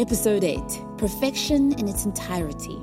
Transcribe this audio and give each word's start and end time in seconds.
Episode 0.00 0.44
8 0.44 0.62
Perfection 0.96 1.78
in 1.78 1.86
its 1.86 2.06
entirety. 2.06 2.82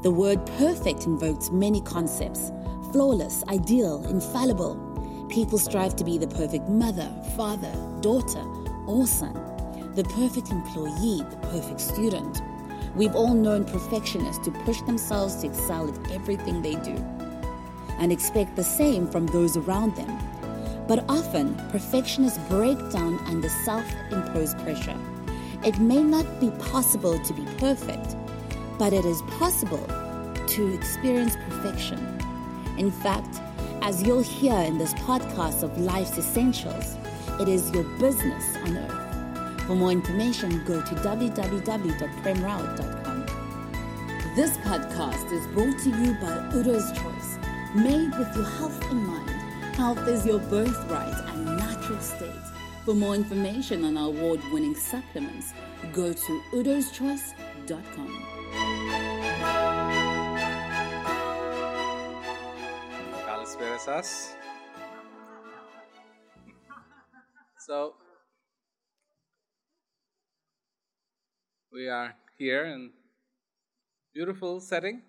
The 0.00 0.10
word 0.10 0.46
perfect 0.56 1.04
invokes 1.04 1.50
many 1.50 1.82
concepts 1.82 2.50
flawless, 2.92 3.44
ideal, 3.48 4.02
infallible. 4.06 5.26
People 5.28 5.58
strive 5.58 5.96
to 5.96 6.04
be 6.04 6.16
the 6.16 6.28
perfect 6.28 6.66
mother, 6.66 7.12
father, 7.36 7.70
daughter, 8.00 8.42
or 8.86 9.06
son, 9.06 9.34
the 9.96 10.04
perfect 10.04 10.50
employee, 10.50 11.20
the 11.28 11.36
perfect 11.48 11.78
student. 11.78 12.40
We've 12.94 13.14
all 13.14 13.34
known 13.34 13.66
perfectionists 13.66 14.42
to 14.46 14.50
push 14.50 14.80
themselves 14.80 15.34
to 15.42 15.48
excel 15.48 15.90
at 15.90 16.10
everything 16.10 16.62
they 16.62 16.76
do 16.76 16.96
and 17.98 18.10
expect 18.10 18.56
the 18.56 18.64
same 18.64 19.06
from 19.08 19.26
those 19.26 19.58
around 19.58 19.94
them. 19.94 20.18
But 20.88 21.04
often, 21.06 21.54
perfectionists 21.70 22.38
break 22.48 22.78
down 22.90 23.18
under 23.26 23.50
self 23.50 23.84
imposed 24.10 24.58
pressure. 24.60 24.98
It 25.66 25.78
may 25.80 26.00
not 26.00 26.38
be 26.38 26.50
possible 26.70 27.18
to 27.18 27.34
be 27.34 27.44
perfect, 27.58 28.14
but 28.78 28.92
it 28.92 29.04
is 29.04 29.20
possible 29.22 29.84
to 30.46 30.72
experience 30.72 31.34
perfection. 31.48 31.98
In 32.78 32.92
fact, 32.92 33.40
as 33.82 34.00
you'll 34.00 34.22
hear 34.22 34.56
in 34.60 34.78
this 34.78 34.94
podcast 34.94 35.64
of 35.64 35.76
life's 35.76 36.16
essentials, 36.18 36.96
it 37.40 37.48
is 37.48 37.68
your 37.72 37.82
business 37.98 38.56
on 38.58 38.76
earth. 38.76 39.64
For 39.66 39.74
more 39.74 39.90
information, 39.90 40.62
go 40.64 40.80
to 40.80 40.94
www.premrawat.com. 40.94 43.26
This 44.36 44.56
podcast 44.58 45.32
is 45.32 45.48
brought 45.48 45.80
to 45.80 45.90
you 45.90 46.14
by 46.20 46.48
Udo's 46.54 46.92
Choice, 46.92 47.38
made 47.74 48.16
with 48.16 48.32
your 48.36 48.44
health 48.44 48.80
in 48.92 49.04
mind. 49.04 49.30
Health 49.74 50.06
is 50.06 50.24
your 50.24 50.38
birthright 50.38 51.28
and 51.30 51.56
natural 51.56 51.98
state. 51.98 52.45
For 52.86 52.94
more 52.94 53.16
information 53.16 53.84
on 53.84 53.96
our 53.96 54.06
award 54.06 54.40
winning 54.52 54.76
supplements, 54.76 55.52
go 55.92 56.12
to 56.12 56.42
udoschoice.com. 56.52 58.22
So, 67.58 67.94
we 71.72 71.88
are 71.88 72.14
here 72.38 72.66
in 72.66 72.92
beautiful 74.14 74.60
setting 74.60 75.02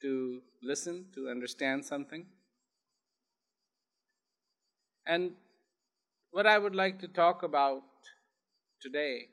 to 0.00 0.42
listen, 0.62 1.06
to 1.16 1.28
understand 1.28 1.84
something. 1.84 2.26
And 5.04 5.32
what 6.32 6.46
I 6.46 6.58
would 6.58 6.74
like 6.74 6.98
to 7.00 7.08
talk 7.08 7.42
about 7.42 7.82
today 8.80 9.28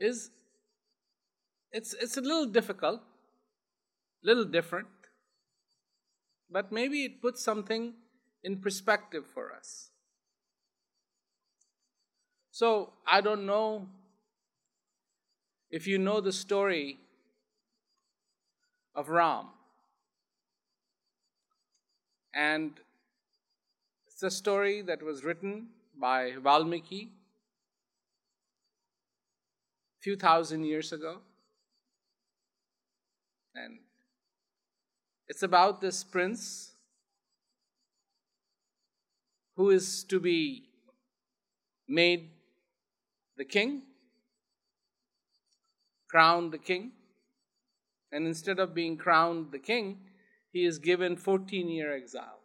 is 0.00 0.30
it's 1.72 1.94
it's 1.94 2.16
a 2.16 2.20
little 2.20 2.46
difficult, 2.46 3.00
a 4.24 4.26
little 4.26 4.44
different, 4.44 4.88
but 6.50 6.70
maybe 6.72 7.04
it 7.04 7.22
puts 7.22 7.42
something 7.42 7.94
in 8.42 8.60
perspective 8.60 9.24
for 9.26 9.52
us. 9.52 9.90
So 12.50 12.92
I 13.06 13.20
don't 13.20 13.46
know 13.46 13.88
if 15.70 15.86
you 15.86 15.98
know 15.98 16.20
the 16.20 16.32
story 16.32 16.98
of 18.94 19.08
Ram. 19.08 19.46
And 22.34 22.80
it's 24.22 24.34
a 24.34 24.36
story 24.36 24.82
that 24.82 25.02
was 25.02 25.24
written 25.24 25.68
by 25.98 26.34
Valmiki 26.44 27.08
a 29.98 30.02
few 30.02 30.14
thousand 30.14 30.64
years 30.64 30.92
ago. 30.92 31.20
And 33.54 33.78
it's 35.26 35.42
about 35.42 35.80
this 35.80 36.04
prince 36.04 36.72
who 39.56 39.70
is 39.70 40.04
to 40.04 40.20
be 40.20 40.64
made 41.88 42.28
the 43.38 43.46
king, 43.46 43.84
crowned 46.10 46.52
the 46.52 46.58
king. 46.58 46.92
And 48.12 48.26
instead 48.26 48.58
of 48.58 48.74
being 48.74 48.98
crowned 48.98 49.50
the 49.50 49.58
king, 49.58 50.00
he 50.52 50.66
is 50.66 50.78
given 50.78 51.16
14 51.16 51.70
year 51.70 51.96
exile. 51.96 52.39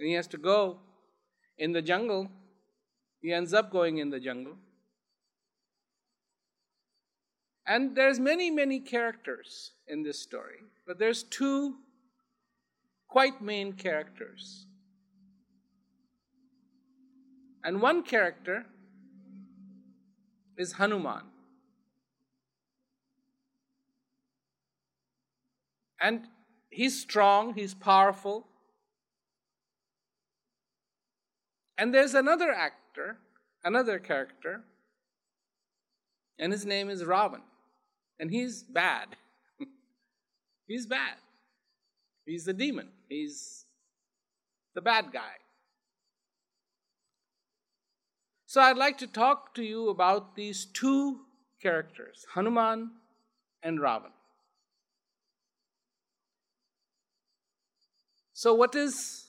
And 0.00 0.08
he 0.08 0.14
has 0.14 0.26
to 0.28 0.38
go 0.38 0.78
in 1.58 1.72
the 1.72 1.82
jungle. 1.82 2.30
He 3.20 3.34
ends 3.34 3.52
up 3.52 3.70
going 3.70 3.98
in 3.98 4.08
the 4.08 4.18
jungle. 4.18 4.54
And 7.66 7.94
there's 7.94 8.18
many, 8.18 8.50
many 8.50 8.80
characters 8.80 9.72
in 9.86 10.02
this 10.02 10.18
story, 10.18 10.56
but 10.86 10.98
there's 10.98 11.22
two 11.22 11.76
quite 13.08 13.42
main 13.42 13.74
characters. 13.74 14.64
And 17.62 17.82
one 17.82 18.02
character 18.02 18.64
is 20.56 20.72
Hanuman. 20.72 21.24
And 26.00 26.22
he's 26.70 26.98
strong, 26.98 27.52
he's 27.52 27.74
powerful. 27.74 28.46
And 31.80 31.94
there's 31.94 32.12
another 32.12 32.52
actor, 32.52 33.16
another 33.64 33.98
character, 33.98 34.60
and 36.38 36.52
his 36.52 36.66
name 36.66 36.90
is 36.90 37.02
Ravan. 37.04 37.40
And 38.18 38.30
he's 38.30 38.62
bad. 38.62 39.16
he's 40.68 40.84
bad. 40.84 41.14
He's 42.26 42.44
the 42.44 42.52
demon. 42.52 42.88
He's 43.08 43.64
the 44.74 44.82
bad 44.82 45.06
guy. 45.10 45.40
So 48.44 48.60
I'd 48.60 48.76
like 48.76 48.98
to 48.98 49.06
talk 49.06 49.54
to 49.54 49.62
you 49.62 49.88
about 49.88 50.36
these 50.36 50.66
two 50.66 51.20
characters, 51.62 52.26
Hanuman 52.34 52.90
and 53.62 53.78
Ravan. 53.78 54.12
So, 58.34 58.52
what 58.52 58.74
is 58.74 59.28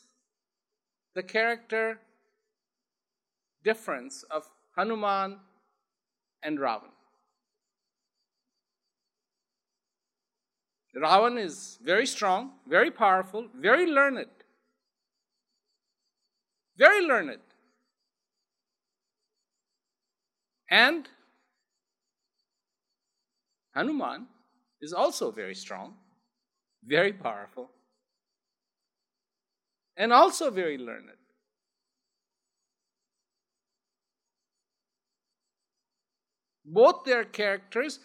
the 1.15 1.23
character 1.23 1.99
difference 3.63 4.23
of 4.23 4.49
Hanuman 4.75 5.39
and 6.43 6.57
Ravan? 6.57 6.91
Ravan 10.95 11.39
is 11.39 11.79
very 11.83 12.05
strong, 12.05 12.51
very 12.67 12.91
powerful, 12.91 13.47
very 13.55 13.85
learned. 13.85 14.27
Very 16.77 17.05
learned. 17.05 17.39
And 20.69 21.07
Hanuman 23.73 24.27
is 24.81 24.93
also 24.93 25.31
very 25.31 25.55
strong, 25.55 25.95
very 26.83 27.13
powerful, 27.13 27.69
and 29.95 30.11
also 30.11 30.49
very 30.49 30.77
learned. 30.77 31.20
Both 36.73 37.03
their 37.03 37.25
characters 37.25 37.99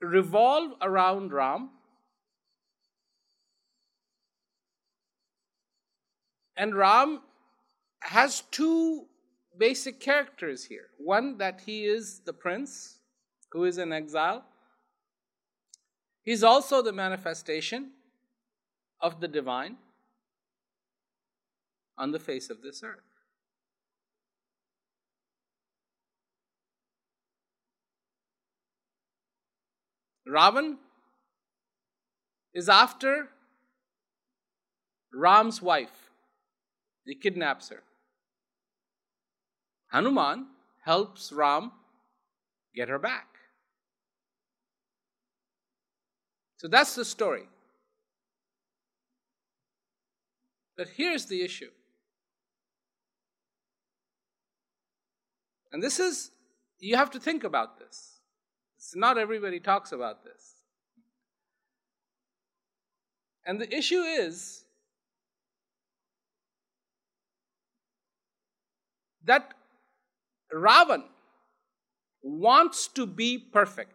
revolve 0.00 0.72
around 0.80 1.32
Ram. 1.32 1.70
And 6.56 6.76
Ram 6.76 7.20
has 8.00 8.42
two 8.52 9.06
basic 9.58 9.98
characters 9.98 10.64
here. 10.64 10.86
One, 10.98 11.38
that 11.38 11.62
he 11.66 11.84
is 11.84 12.20
the 12.20 12.32
prince 12.32 12.98
who 13.50 13.64
is 13.64 13.78
in 13.78 13.92
exile. 13.92 14.44
He's 16.22 16.44
also 16.44 16.80
the 16.80 16.92
manifestation 16.92 17.90
of 19.00 19.20
the 19.20 19.26
divine 19.26 19.76
on 21.98 22.12
the 22.12 22.20
face 22.20 22.50
of 22.50 22.62
this 22.62 22.84
earth. 22.84 23.11
Ravan 30.32 30.76
is 32.54 32.68
after 32.68 33.28
Ram's 35.12 35.60
wife. 35.60 36.10
He 37.04 37.14
kidnaps 37.14 37.68
her. 37.68 37.82
Hanuman 39.92 40.46
helps 40.84 41.32
Ram 41.32 41.72
get 42.74 42.88
her 42.88 42.98
back. 42.98 43.26
So 46.56 46.68
that's 46.68 46.94
the 46.94 47.04
story. 47.04 47.48
But 50.76 50.88
here's 50.96 51.26
the 51.26 51.42
issue 51.42 51.70
And 55.72 55.82
this 55.82 55.98
is, 55.98 56.30
you 56.78 56.96
have 56.96 57.10
to 57.12 57.20
think 57.20 57.44
about 57.44 57.78
this. 57.78 58.11
Not 58.94 59.18
everybody 59.18 59.60
talks 59.60 59.92
about 59.92 60.24
this. 60.24 60.54
And 63.44 63.60
the 63.60 63.74
issue 63.74 64.00
is 64.00 64.64
that 69.24 69.54
Ravan 70.52 71.04
wants 72.22 72.88
to 72.88 73.06
be 73.06 73.38
perfect. 73.38 73.92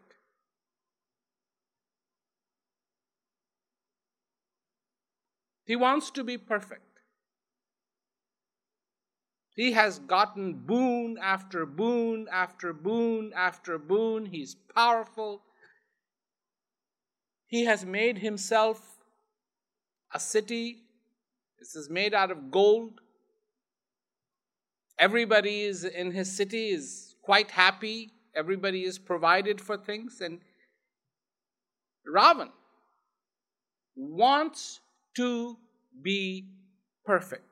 He 5.66 5.76
wants 5.76 6.12
to 6.12 6.24
be 6.24 6.38
perfect. 6.38 6.87
He 9.58 9.72
has 9.72 9.98
gotten 9.98 10.54
boon 10.54 11.18
after 11.20 11.66
boon 11.66 12.28
after 12.32 12.74
boon 12.74 13.34
after 13.36 13.80
boon. 13.80 14.28
He's 14.28 14.56
powerful. 14.76 15.42
He 17.48 17.66
has 17.66 17.84
made 17.84 18.20
himself 18.20 19.00
a 20.14 20.20
city. 20.20 20.84
This 21.60 21.76
is 21.76 21.90
made 21.90 22.14
out 22.14 22.30
of 22.30 22.52
gold. 22.52 23.02
Everybody 25.00 25.62
is 25.62 25.84
in 25.84 26.12
his 26.12 26.32
city 26.32 26.70
is 26.70 27.16
quite 27.24 27.50
happy. 27.50 28.12
Everybody 28.36 28.84
is 28.84 29.00
provided 29.00 29.60
for 29.60 29.76
things. 29.76 30.22
And 30.22 30.40
Ravan 32.08 32.52
wants 33.96 34.82
to 35.16 35.58
be 36.04 36.46
perfect. 37.04 37.47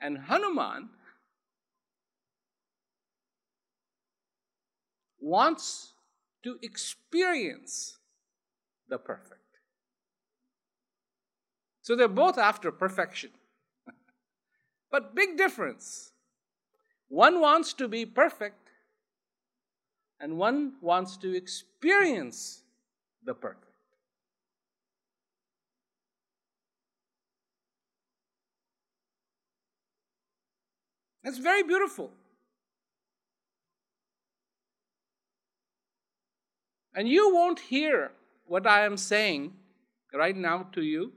And 0.00 0.18
Hanuman 0.18 0.90
wants 5.20 5.92
to 6.44 6.58
experience 6.62 7.98
the 8.88 8.98
perfect. 8.98 9.34
So 11.82 11.96
they're 11.96 12.08
both 12.08 12.38
after 12.38 12.70
perfection. 12.70 13.30
but 14.90 15.14
big 15.14 15.36
difference. 15.36 16.12
One 17.08 17.40
wants 17.40 17.72
to 17.74 17.88
be 17.88 18.04
perfect, 18.04 18.68
and 20.20 20.36
one 20.36 20.74
wants 20.82 21.16
to 21.18 21.34
experience 21.34 22.62
the 23.24 23.32
perfect. 23.32 23.67
It's 31.24 31.38
very 31.38 31.62
beautiful. 31.62 32.10
And 36.94 37.08
you 37.08 37.34
won't 37.34 37.60
hear 37.60 38.12
what 38.46 38.66
I 38.66 38.84
am 38.84 38.96
saying 38.96 39.52
right 40.12 40.36
now 40.36 40.66
to 40.72 40.82
you. 40.82 41.12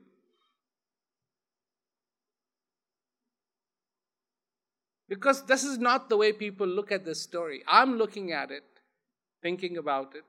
Because 5.08 5.46
this 5.46 5.64
is 5.64 5.78
not 5.78 6.08
the 6.08 6.18
way 6.18 6.32
people 6.32 6.68
look 6.68 6.92
at 6.92 7.04
this 7.04 7.22
story. 7.22 7.64
I'm 7.68 7.98
looking 7.98 8.32
at 8.32 8.52
it, 8.52 8.64
thinking 9.42 9.78
about 9.78 10.16
it, 10.16 10.24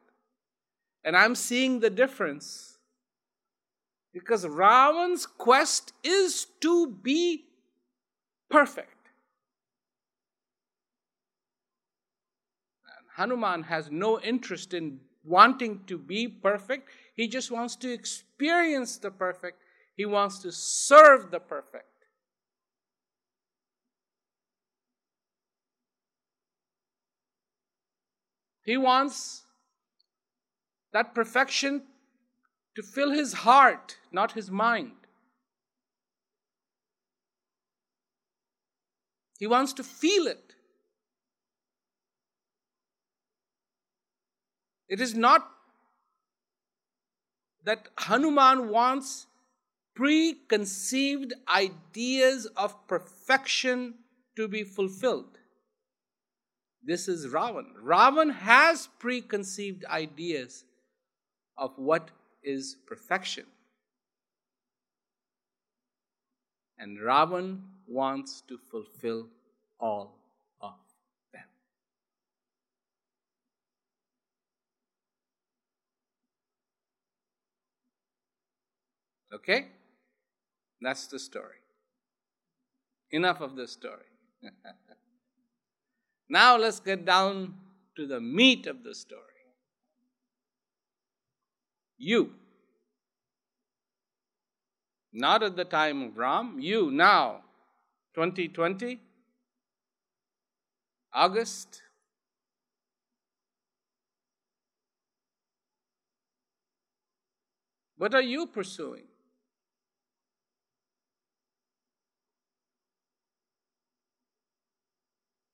and 1.04 1.16
I'm 1.16 1.34
seeing 1.34 1.80
the 1.80 1.90
difference. 1.90 2.78
Because 4.12 4.44
Ravan's 4.44 5.24
quest 5.24 5.92
is 6.02 6.46
to 6.60 6.86
be 6.86 7.44
perfect. 8.50 9.01
Hanuman 13.22 13.62
has 13.62 13.88
no 13.88 14.18
interest 14.20 14.74
in 14.74 14.98
wanting 15.22 15.84
to 15.86 15.96
be 15.96 16.26
perfect. 16.26 16.88
He 17.14 17.28
just 17.28 17.52
wants 17.52 17.76
to 17.76 17.92
experience 17.92 18.98
the 18.98 19.12
perfect. 19.12 19.62
He 19.96 20.04
wants 20.04 20.40
to 20.40 20.50
serve 20.50 21.30
the 21.30 21.38
perfect. 21.38 21.84
He 28.64 28.76
wants 28.76 29.44
that 30.92 31.14
perfection 31.14 31.82
to 32.74 32.82
fill 32.82 33.12
his 33.12 33.32
heart, 33.32 33.98
not 34.10 34.32
his 34.32 34.50
mind. 34.50 35.06
He 39.38 39.46
wants 39.46 39.72
to 39.74 39.84
feel 39.84 40.26
it. 40.26 40.56
It 44.92 45.00
is 45.00 45.14
not 45.14 45.48
that 47.64 47.88
Hanuman 47.96 48.68
wants 48.68 49.26
preconceived 49.94 51.32
ideas 51.48 52.44
of 52.58 52.86
perfection 52.86 53.94
to 54.36 54.48
be 54.48 54.64
fulfilled. 54.64 55.38
This 56.84 57.08
is 57.08 57.26
Ravan. 57.28 57.68
Ravan 57.82 58.34
has 58.34 58.90
preconceived 58.98 59.86
ideas 59.86 60.64
of 61.56 61.78
what 61.78 62.10
is 62.42 62.76
perfection. 62.86 63.46
And 66.76 66.98
Ravan 66.98 67.62
wants 67.86 68.42
to 68.42 68.58
fulfill 68.58 69.28
all 69.80 70.21
Okay? 79.32 79.68
That's 80.80 81.06
the 81.06 81.18
story. 81.18 81.56
Enough 83.10 83.40
of 83.40 83.56
the 83.56 83.66
story. 83.66 84.10
now 86.28 86.56
let's 86.56 86.80
get 86.80 87.04
down 87.04 87.54
to 87.96 88.06
the 88.06 88.20
meat 88.20 88.66
of 88.66 88.82
the 88.82 88.94
story. 88.94 89.20
You. 91.98 92.32
Not 95.12 95.42
at 95.42 95.56
the 95.56 95.64
time 95.64 96.02
of 96.02 96.16
Ram, 96.16 96.58
you 96.58 96.90
now, 96.90 97.42
2020, 98.14 98.98
August. 101.12 101.82
What 107.98 108.14
are 108.14 108.22
you 108.22 108.46
pursuing? 108.46 109.11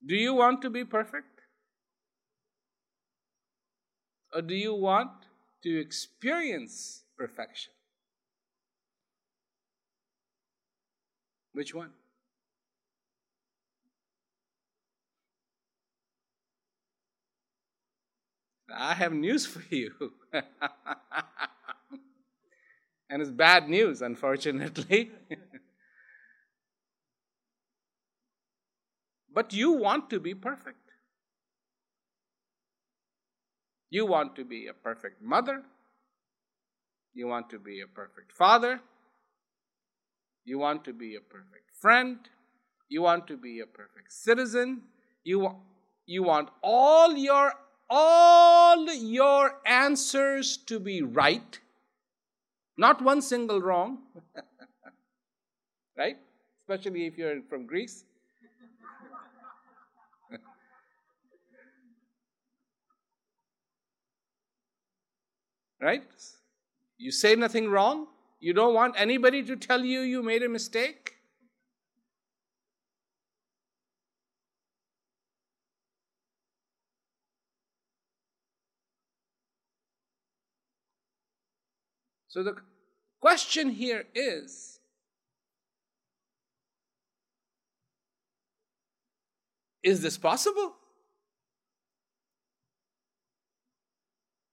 Do 0.09 0.17
you 0.17 0.33
want 0.33 0.63
to 0.63 0.71
be 0.71 0.87
perfect? 0.87 1.43
Or 4.35 4.41
do 4.41 4.55
you 4.55 4.75
want 4.75 5.11
to 5.63 5.79
experience 5.79 7.05
perfection? 7.19 7.75
Which 11.53 11.75
one? 11.75 11.91
I 18.75 18.95
have 18.95 19.13
news 19.13 19.45
for 19.45 19.63
you. 19.69 19.93
and 23.11 23.21
it's 23.21 23.31
bad 23.31 23.69
news, 23.69 24.01
unfortunately. 24.01 25.11
But 29.39 29.53
you 29.53 29.71
want 29.71 30.11
to 30.11 30.19
be 30.19 30.35
perfect. 30.35 30.91
You 33.89 34.05
want 34.05 34.35
to 34.35 34.45
be 34.45 34.67
a 34.67 34.73
perfect 34.75 35.23
mother. 35.23 35.63
You 37.15 37.29
want 37.29 37.49
to 37.51 37.61
be 37.61 37.81
a 37.83 37.87
perfect 37.87 38.33
father. 38.33 38.81
You 40.45 40.59
want 40.59 40.85
to 40.87 40.93
be 40.93 41.15
a 41.15 41.21
perfect 41.21 41.71
friend. 41.81 42.19
You 42.89 43.03
want 43.03 43.29
to 43.29 43.37
be 43.37 43.61
a 43.61 43.67
perfect 43.67 44.13
citizen. 44.13 44.83
You, 45.23 45.39
wa- 45.39 45.55
you 46.05 46.25
want 46.25 46.49
all 46.61 47.17
your 47.17 47.53
all 47.89 48.93
your 48.93 49.61
answers 49.65 50.57
to 50.67 50.81
be 50.81 51.03
right. 51.03 51.61
Not 52.77 53.01
one 53.01 53.23
single 53.23 53.63
wrong. 53.63 53.99
right? 55.97 56.17
Especially 56.63 57.07
if 57.07 57.17
you're 57.17 57.41
from 57.49 57.65
Greece. 57.65 58.05
Right? 65.81 66.03
You 66.97 67.13
say 67.13 67.37
nothing 67.37 67.71
wrong, 67.71 68.09
You 68.41 68.53
don't 68.53 68.75
want 68.75 68.95
anybody 68.97 69.43
to 69.45 69.57
tell 69.57 69.85
you 69.85 70.01
you 70.01 70.23
made 70.23 70.43
a 70.43 70.49
mistake? 70.49 71.15
So 82.29 82.43
the 82.43 82.57
question 83.21 83.71
here 83.71 84.05
is 84.15 84.79
Is 89.83 90.03
this 90.03 90.19
possible? 90.19 90.78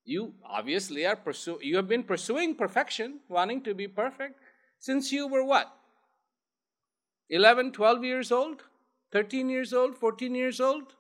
You 0.06 0.34
obviously 0.46 1.06
are 1.08 1.16
pursuing, 1.16 1.62
you 1.64 1.76
have 1.78 1.88
been 1.88 2.04
pursuing 2.04 2.54
perfection, 2.56 3.22
wanting 3.28 3.64
to 3.64 3.74
be 3.74 3.88
perfect, 3.88 4.40
since 4.78 5.12
you 5.12 5.28
were 5.28 5.44
what? 5.44 5.76
11, 7.30 7.72
12 7.72 8.04
years 8.04 8.32
old? 8.32 8.62
13 9.12 9.50
years 9.50 9.74
old? 9.74 9.98
14 9.98 10.36
years 10.36 10.62
old? 10.62 10.94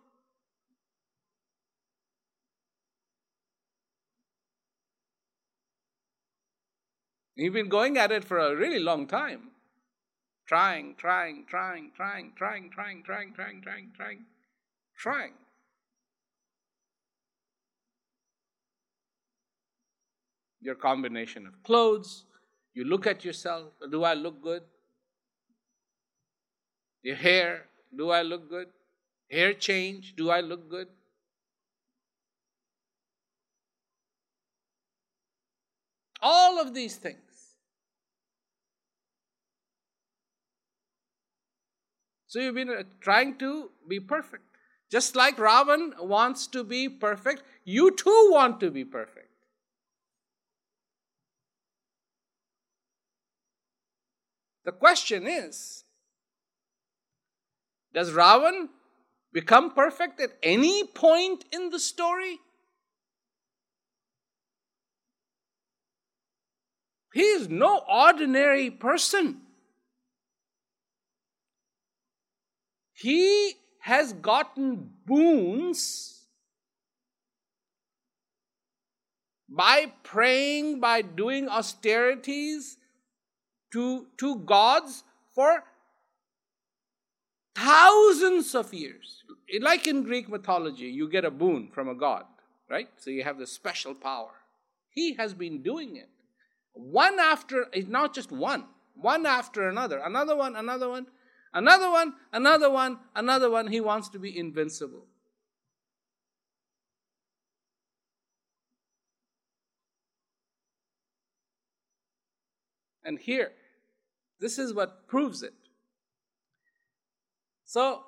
You've 7.35 7.53
been 7.53 7.69
going 7.69 7.97
at 7.97 8.11
it 8.11 8.23
for 8.23 8.39
a 8.39 8.55
really 8.55 8.79
long 8.79 9.07
time. 9.07 9.51
Trying, 10.47 10.95
trying, 10.95 11.45
trying, 11.47 11.91
trying, 11.95 12.31
trying, 12.35 12.71
trying, 12.71 13.03
trying, 13.03 13.33
trying, 13.33 13.61
trying, 13.61 13.91
trying, 13.95 14.25
trying. 14.97 15.33
Your 20.65 20.73
combination 20.73 21.45
of 21.45 21.61
clothes, 21.61 22.25
you 22.73 22.85
look 22.85 23.05
at 23.05 23.23
yourself, 23.23 23.73
do 23.91 24.03
I 24.03 24.15
look 24.15 24.41
good? 24.41 24.63
Your 27.03 27.15
hair, 27.15 27.65
do 27.95 28.09
I 28.09 28.23
look 28.23 28.49
good? 28.49 28.69
Hair 29.29 29.53
change, 29.53 30.15
do 30.15 30.31
I 30.31 30.41
look 30.41 30.67
good? 30.67 30.87
All 36.19 36.59
of 36.59 36.73
these 36.73 36.95
things. 36.95 37.19
So 42.25 42.39
you've 42.39 42.55
been 42.55 42.71
uh, 42.71 42.83
trying 43.01 43.37
to 43.37 43.69
be 43.87 43.99
perfect. 43.99 44.43
Just 44.89 45.15
like 45.15 45.37
Ravan 45.37 45.91
wants 46.01 46.47
to 46.47 46.63
be 46.63 46.89
perfect, 46.89 47.43
you 47.65 47.91
too 47.91 48.29
want 48.31 48.59
to 48.61 48.71
be 48.71 48.83
perfect. 48.83 49.24
The 54.65 54.71
question 54.71 55.27
is 55.27 55.83
Does 57.93 58.11
Ravan 58.11 58.69
become 59.31 59.73
perfect 59.73 60.19
at 60.19 60.31
any 60.43 60.85
point 60.85 61.45
in 61.51 61.69
the 61.69 61.79
story? 61.79 62.39
He 67.13 67.21
is 67.21 67.47
no 67.47 67.81
ordinary 67.87 68.69
person. 68.69 69.41
He 72.91 73.53
has 73.79 74.11
gotten 74.13 74.89
boons 75.05 76.23
by 79.47 79.93
praying, 80.03 80.81
by 80.81 81.03
doing 81.03 81.47
austerities 81.47 82.77
to, 83.75 84.07
to 84.17 84.37
gods 84.37 85.03
for 85.33 85.65
thousands 87.53 88.55
of 88.55 88.73
years. 88.73 89.23
Like 89.59 89.85
in 89.85 90.03
Greek 90.03 90.29
mythology, 90.29 90.85
you 90.85 91.09
get 91.09 91.25
a 91.25 91.29
boon 91.29 91.69
from 91.73 91.89
a 91.89 91.93
god, 91.93 92.23
right? 92.69 92.87
So 92.95 93.09
you 93.09 93.25
have 93.25 93.37
the 93.37 93.45
special 93.45 93.93
power. 93.93 94.31
He 94.89 95.15
has 95.15 95.33
been 95.33 95.61
doing 95.61 95.97
it. 95.97 96.07
One 96.71 97.19
after, 97.19 97.67
not 97.87 98.15
just 98.15 98.31
one, 98.31 98.63
one 98.95 99.25
after 99.25 99.67
another, 99.67 99.97
another 99.99 100.37
one, 100.37 100.55
another 100.55 100.87
one. 100.87 101.07
Another 101.53 101.89
one, 101.89 102.13
another 102.31 102.69
one, 102.69 102.99
another 103.13 103.49
one. 103.49 103.67
He 103.67 103.81
wants 103.81 104.09
to 104.09 104.19
be 104.19 104.37
invincible. 104.37 105.05
And 113.05 113.19
here, 113.19 113.51
this 114.39 114.59
is 114.59 114.73
what 114.73 115.07
proves 115.07 115.43
it. 115.43 115.53
So, 117.63 118.03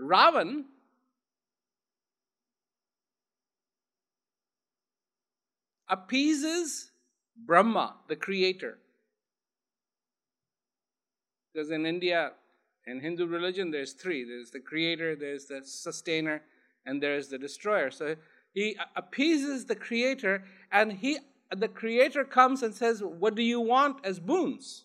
Ravan 0.00 0.64
appeases 5.88 6.90
Brahma, 7.36 7.96
the 8.08 8.16
creator. 8.16 8.78
Because 11.52 11.70
in 11.70 11.86
India, 11.86 12.32
in 12.86 13.00
Hindu 13.00 13.26
religion, 13.26 13.70
there's 13.70 13.92
three 13.92 14.24
there's 14.24 14.50
the 14.50 14.60
creator, 14.60 15.16
there's 15.16 15.46
the 15.46 15.62
sustainer, 15.64 16.42
and 16.84 17.02
there's 17.02 17.28
the 17.28 17.38
destroyer. 17.38 17.90
So 17.90 18.16
he 18.52 18.76
appeases 18.94 19.66
the 19.66 19.74
creator, 19.74 20.44
and 20.70 20.92
he 20.92 21.18
the 21.54 21.68
creator 21.68 22.24
comes 22.24 22.62
and 22.62 22.74
says, 22.74 23.02
What 23.02 23.34
do 23.34 23.42
you 23.42 23.60
want 23.60 24.04
as 24.04 24.18
boons? 24.18 24.84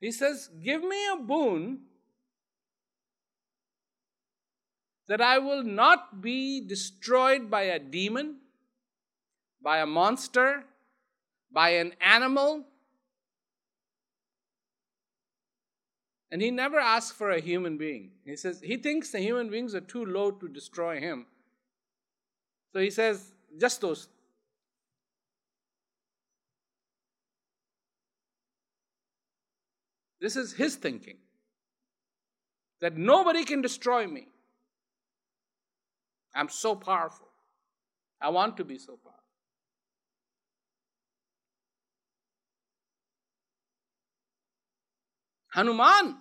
He 0.00 0.10
says, 0.10 0.50
Give 0.62 0.82
me 0.82 0.98
a 1.12 1.16
boon 1.16 1.80
that 5.08 5.20
I 5.20 5.38
will 5.38 5.62
not 5.62 6.20
be 6.20 6.60
destroyed 6.60 7.50
by 7.50 7.62
a 7.62 7.78
demon, 7.78 8.36
by 9.62 9.78
a 9.78 9.86
monster, 9.86 10.64
by 11.52 11.70
an 11.70 11.92
animal, 12.00 12.64
And 16.32 16.40
he 16.40 16.50
never 16.50 16.80
asks 16.80 17.14
for 17.14 17.30
a 17.30 17.40
human 17.40 17.76
being. 17.76 18.12
He 18.24 18.36
says 18.36 18.62
he 18.64 18.78
thinks 18.78 19.10
the 19.10 19.20
human 19.20 19.50
beings 19.50 19.74
are 19.74 19.82
too 19.82 20.06
low 20.06 20.30
to 20.30 20.48
destroy 20.48 20.98
him. 20.98 21.26
So 22.72 22.80
he 22.80 22.88
says, 22.88 23.34
just 23.60 23.82
those. 23.82 24.08
This 30.22 30.36
is 30.36 30.52
his 30.52 30.76
thinking 30.76 31.16
that 32.80 32.96
nobody 32.96 33.44
can 33.44 33.60
destroy 33.60 34.06
me. 34.06 34.28
I'm 36.32 36.48
so 36.48 36.76
powerful. 36.76 37.26
I 38.20 38.28
want 38.28 38.56
to 38.58 38.64
be 38.64 38.78
so 38.78 38.92
powerful. 39.02 39.18
Hanuman. 45.54 46.18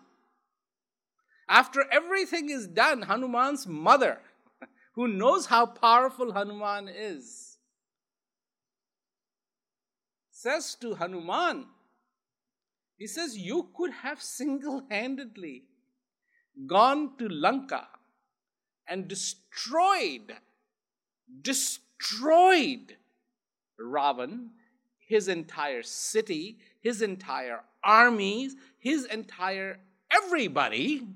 After 1.47 1.85
everything 1.91 2.49
is 2.49 2.65
done, 2.65 3.03
Hanuman's 3.03 3.67
mother, 3.67 4.19
who 4.95 5.07
knows 5.07 5.45
how 5.45 5.67
powerful 5.67 6.33
Hanuman 6.33 6.89
is, 6.89 7.59
says 10.31 10.73
to 10.81 10.95
Hanuman, 10.95 11.67
he 13.01 13.07
says, 13.07 13.35
You 13.35 13.69
could 13.75 13.91
have 14.03 14.21
single 14.21 14.83
handedly 14.91 15.63
gone 16.67 17.17
to 17.17 17.27
Lanka 17.27 17.87
and 18.87 19.07
destroyed, 19.07 20.35
destroyed 21.41 22.95
Ravan, 23.81 24.49
his 24.99 25.27
entire 25.27 25.81
city, 25.81 26.59
his 26.79 27.01
entire 27.01 27.61
armies, 27.83 28.55
his 28.77 29.05
entire 29.05 29.79
everybody, 30.11 31.07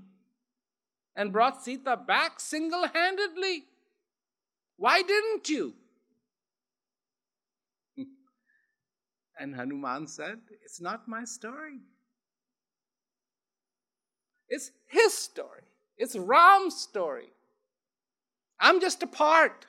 and 1.16 1.32
brought 1.32 1.64
Sita 1.64 1.98
back 1.98 2.40
single 2.40 2.88
handedly. 2.88 3.66
Why 4.78 5.04
didn't 5.04 5.50
you? 5.50 5.76
And 9.38 9.56
Hanuman 9.56 10.08
said, 10.08 10.40
It's 10.64 10.80
not 10.82 11.08
my 11.08 11.24
story. 11.26 11.80
It's 14.48 14.72
his 14.88 15.14
story. 15.14 15.64
It's 15.98 16.16
Ram's 16.16 16.76
story. 16.76 17.30
I'm 18.60 18.80
just 18.80 19.04
a 19.04 19.08
part. 19.08 19.66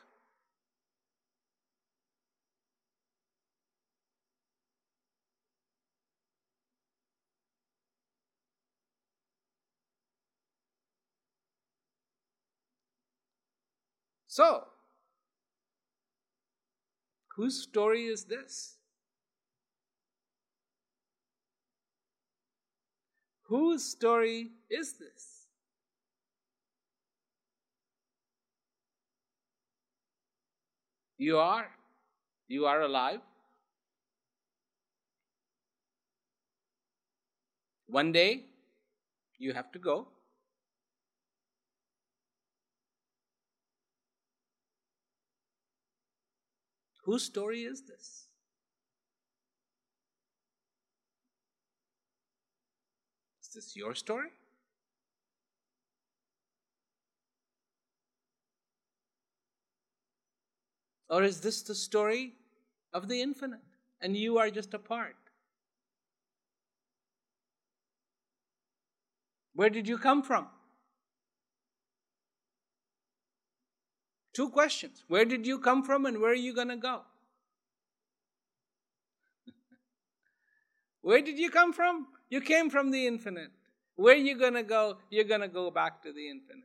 So, 14.28 14.64
Whose 17.36 17.62
story 17.62 18.06
is 18.06 18.24
this? 18.24 18.75
Whose 23.48 23.84
story 23.84 24.50
is 24.68 24.94
this? 24.94 25.46
You 31.16 31.38
are. 31.38 31.68
You 32.48 32.66
are 32.66 32.82
alive. 32.82 33.20
One 37.86 38.10
day, 38.10 38.46
you 39.38 39.52
have 39.52 39.70
to 39.72 39.78
go. 39.78 40.08
Whose 47.04 47.22
story 47.22 47.60
is 47.62 47.82
this? 47.82 48.25
This 53.56 53.74
your 53.74 53.94
story? 53.94 54.28
Or 61.08 61.22
is 61.22 61.40
this 61.40 61.62
the 61.62 61.74
story 61.74 62.34
of 62.92 63.08
the 63.08 63.22
infinite 63.22 63.60
and 64.00 64.16
you 64.16 64.38
are 64.38 64.50
just 64.50 64.74
a 64.74 64.78
part? 64.78 65.16
Where 69.54 69.70
did 69.70 69.88
you 69.88 69.96
come 69.96 70.22
from? 70.22 70.48
Two 74.34 74.50
questions. 74.50 75.02
Where 75.08 75.24
did 75.24 75.46
you 75.46 75.58
come 75.58 75.82
from 75.82 76.04
and 76.04 76.20
where 76.20 76.32
are 76.32 76.34
you 76.34 76.54
going 76.54 76.68
to 76.68 76.76
go? 76.76 77.00
where 81.00 81.22
did 81.22 81.38
you 81.38 81.50
come 81.50 81.72
from? 81.72 82.08
You 82.28 82.40
came 82.40 82.70
from 82.70 82.90
the 82.90 83.06
infinite. 83.06 83.50
Where 83.96 84.14
are 84.14 84.18
you 84.18 84.36
going 84.38 84.54
to 84.54 84.62
go? 84.62 84.98
You're 85.10 85.24
going 85.24 85.40
to 85.40 85.48
go 85.48 85.70
back 85.70 86.02
to 86.02 86.12
the 86.12 86.28
infinite. 86.28 86.64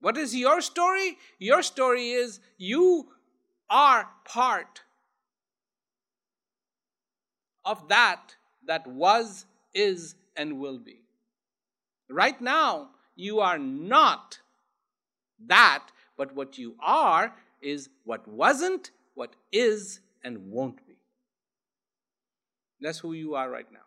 What 0.00 0.16
is 0.16 0.36
your 0.36 0.60
story? 0.60 1.16
Your 1.38 1.62
story 1.62 2.10
is 2.10 2.40
you 2.58 3.08
are 3.68 4.08
part 4.24 4.82
of 7.64 7.88
that 7.88 8.36
that 8.66 8.86
was, 8.86 9.46
is, 9.74 10.14
and 10.36 10.60
will 10.60 10.78
be. 10.78 11.00
Right 12.08 12.40
now, 12.40 12.90
you 13.16 13.40
are 13.40 13.58
not 13.58 14.38
that, 15.46 15.86
but 16.16 16.34
what 16.34 16.58
you 16.58 16.76
are 16.80 17.34
is 17.60 17.88
what 18.04 18.28
wasn't, 18.28 18.90
what 19.14 19.34
is, 19.50 20.00
and 20.22 20.50
won't 20.50 20.85
be. 20.85 20.85
That's 22.80 22.98
who 22.98 23.12
you 23.12 23.34
are 23.34 23.50
right 23.50 23.70
now. 23.72 23.78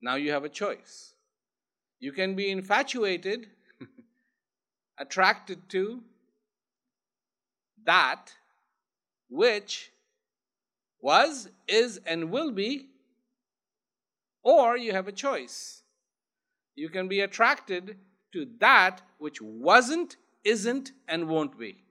Now 0.00 0.16
you 0.16 0.32
have 0.32 0.44
a 0.44 0.50
choice. 0.50 1.14
You 1.98 2.12
can 2.12 2.34
be 2.34 2.50
infatuated, 2.50 3.48
attracted 4.98 5.68
to 5.70 6.02
that 7.84 8.32
which 9.30 9.90
was, 11.00 11.48
is, 11.66 12.00
and 12.06 12.30
will 12.30 12.50
be, 12.50 12.88
or 14.42 14.76
you 14.76 14.92
have 14.92 15.08
a 15.08 15.12
choice. 15.12 15.82
You 16.74 16.88
can 16.88 17.08
be 17.08 17.20
attracted 17.20 17.96
to 18.32 18.46
that 18.60 19.00
which 19.18 19.40
wasn't, 19.40 20.16
isn't, 20.44 20.92
and 21.08 21.28
won't 21.28 21.58
be. 21.58 21.84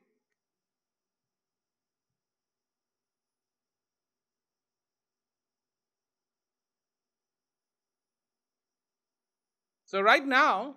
So, 9.86 10.02
right 10.02 10.26
now, 10.26 10.76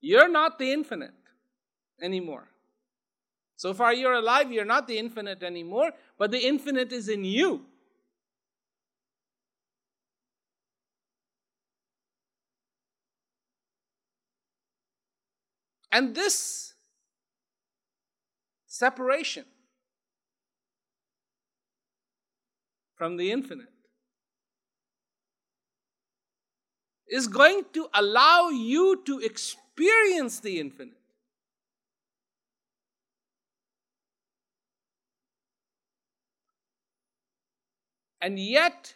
you're 0.00 0.28
not 0.28 0.58
the 0.58 0.72
infinite 0.72 1.14
anymore. 2.00 2.48
So 3.56 3.74
far, 3.74 3.92
you're 3.92 4.14
alive, 4.14 4.50
you're 4.52 4.64
not 4.64 4.86
the 4.86 4.98
infinite 4.98 5.42
anymore, 5.42 5.92
but 6.16 6.30
the 6.30 6.38
infinite 6.38 6.92
is 6.92 7.08
in 7.08 7.24
you. 7.24 7.66
And 15.92 16.14
this 16.14 16.74
separation 18.66 19.44
from 22.94 23.16
the 23.16 23.32
infinite 23.32 23.66
is 27.08 27.26
going 27.26 27.64
to 27.72 27.88
allow 27.92 28.50
you 28.50 29.02
to 29.04 29.18
experience 29.18 30.38
the 30.38 30.60
infinite. 30.60 30.94
And 38.20 38.38
yet, 38.38 38.94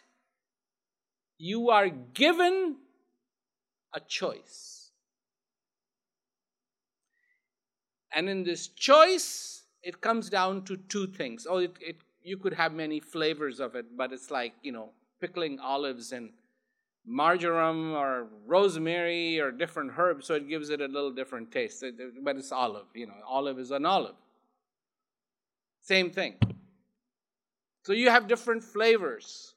you 1.37 1.69
are 1.71 1.89
given 1.89 2.77
a 3.93 3.99
choice. 3.99 4.84
And 8.15 8.27
in 8.29 8.43
this 8.43 8.69
choice, 8.69 9.63
it 9.83 10.01
comes 10.01 10.29
down 10.29 10.63
to 10.63 10.77
two 10.77 11.05
things. 11.05 11.45
Oh, 11.47 11.57
it, 11.57 11.75
it, 11.79 11.97
you 12.23 12.37
could 12.37 12.53
have 12.53 12.73
many 12.73 12.99
flavors 12.99 13.59
of 13.59 13.75
it, 13.75 13.85
but 13.95 14.11
it's 14.11 14.31
like, 14.31 14.53
you 14.63 14.71
know, 14.71 14.89
pickling 15.21 15.59
olives 15.59 16.11
and 16.11 16.31
marjoram 17.05 17.93
or 17.93 18.27
rosemary 18.47 19.39
or 19.39 19.51
different 19.51 19.91
herbs, 19.95 20.25
so 20.25 20.33
it 20.33 20.49
gives 20.49 20.69
it 20.69 20.81
a 20.81 20.87
little 20.87 21.11
different 21.11 21.51
taste. 21.51 21.83
But 22.23 22.37
it's 22.37 22.51
olive, 22.51 22.87
you 22.95 23.05
know, 23.05 23.13
olive 23.27 23.59
is 23.59 23.69
an 23.69 23.85
olive. 23.85 24.15
Same 25.81 26.09
thing. 26.09 26.35
So 27.83 27.93
you 27.93 28.09
have 28.09 28.27
different 28.27 28.63
flavors. 28.63 29.53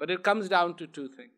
But 0.00 0.10
it 0.10 0.24
comes 0.24 0.48
down 0.48 0.74
to 0.78 0.88
two 0.88 1.08
things. 1.08 1.30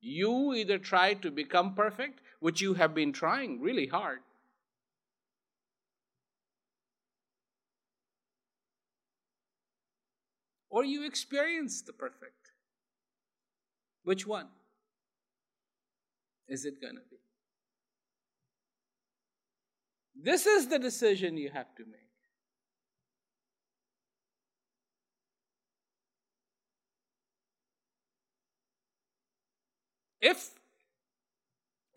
You 0.00 0.54
either 0.54 0.78
try 0.78 1.14
to 1.14 1.30
become 1.30 1.74
perfect, 1.74 2.20
which 2.40 2.60
you 2.60 2.74
have 2.74 2.94
been 2.94 3.12
trying 3.12 3.60
really 3.60 3.86
hard, 3.86 4.20
or 10.70 10.84
you 10.84 11.04
experience 11.06 11.82
the 11.82 11.92
perfect. 11.92 12.52
Which 14.02 14.26
one 14.26 14.48
is 16.48 16.64
it 16.64 16.80
going 16.80 16.94
to 16.94 17.02
be? 17.10 17.18
This 20.22 20.46
is 20.46 20.68
the 20.68 20.78
decision 20.78 21.36
you 21.36 21.50
have 21.50 21.74
to 21.76 21.84
make. 21.84 22.00
If 30.20 30.59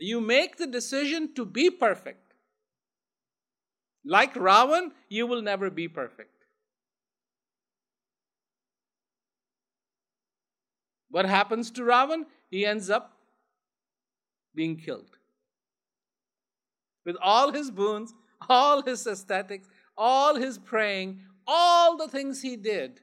you 0.04 0.20
make 0.20 0.58
the 0.58 0.68
decision 0.68 1.34
to 1.36 1.46
be 1.46 1.70
perfect, 1.70 2.34
like 4.06 4.34
Ravan, 4.34 4.92
you 5.10 5.26
will 5.26 5.42
never 5.42 5.70
be 5.70 5.88
perfect. 5.88 6.30
What 11.10 11.26
happens 11.26 11.72
to 11.72 11.84
Ravan? 11.84 12.26
He 12.50 12.66
ends 12.66 12.90
up 12.90 13.14
being 14.56 14.78
killed. 14.78 15.18
With 17.06 17.16
all 17.22 17.52
his 17.52 17.70
boons, 17.72 18.14
all 18.50 18.82
his 18.82 19.06
aesthetics, 19.06 19.70
all 19.98 20.36
his 20.36 20.58
praying, 20.58 21.22
all 21.46 21.98
the 21.98 22.08
things 22.08 22.42
he 22.42 22.56
did, 22.56 23.00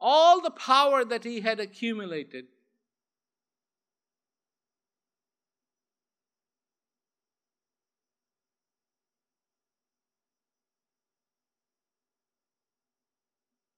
all 0.00 0.40
the 0.40 0.50
power 0.50 1.04
that 1.04 1.24
he 1.24 1.40
had 1.40 1.60
accumulated, 1.60 2.46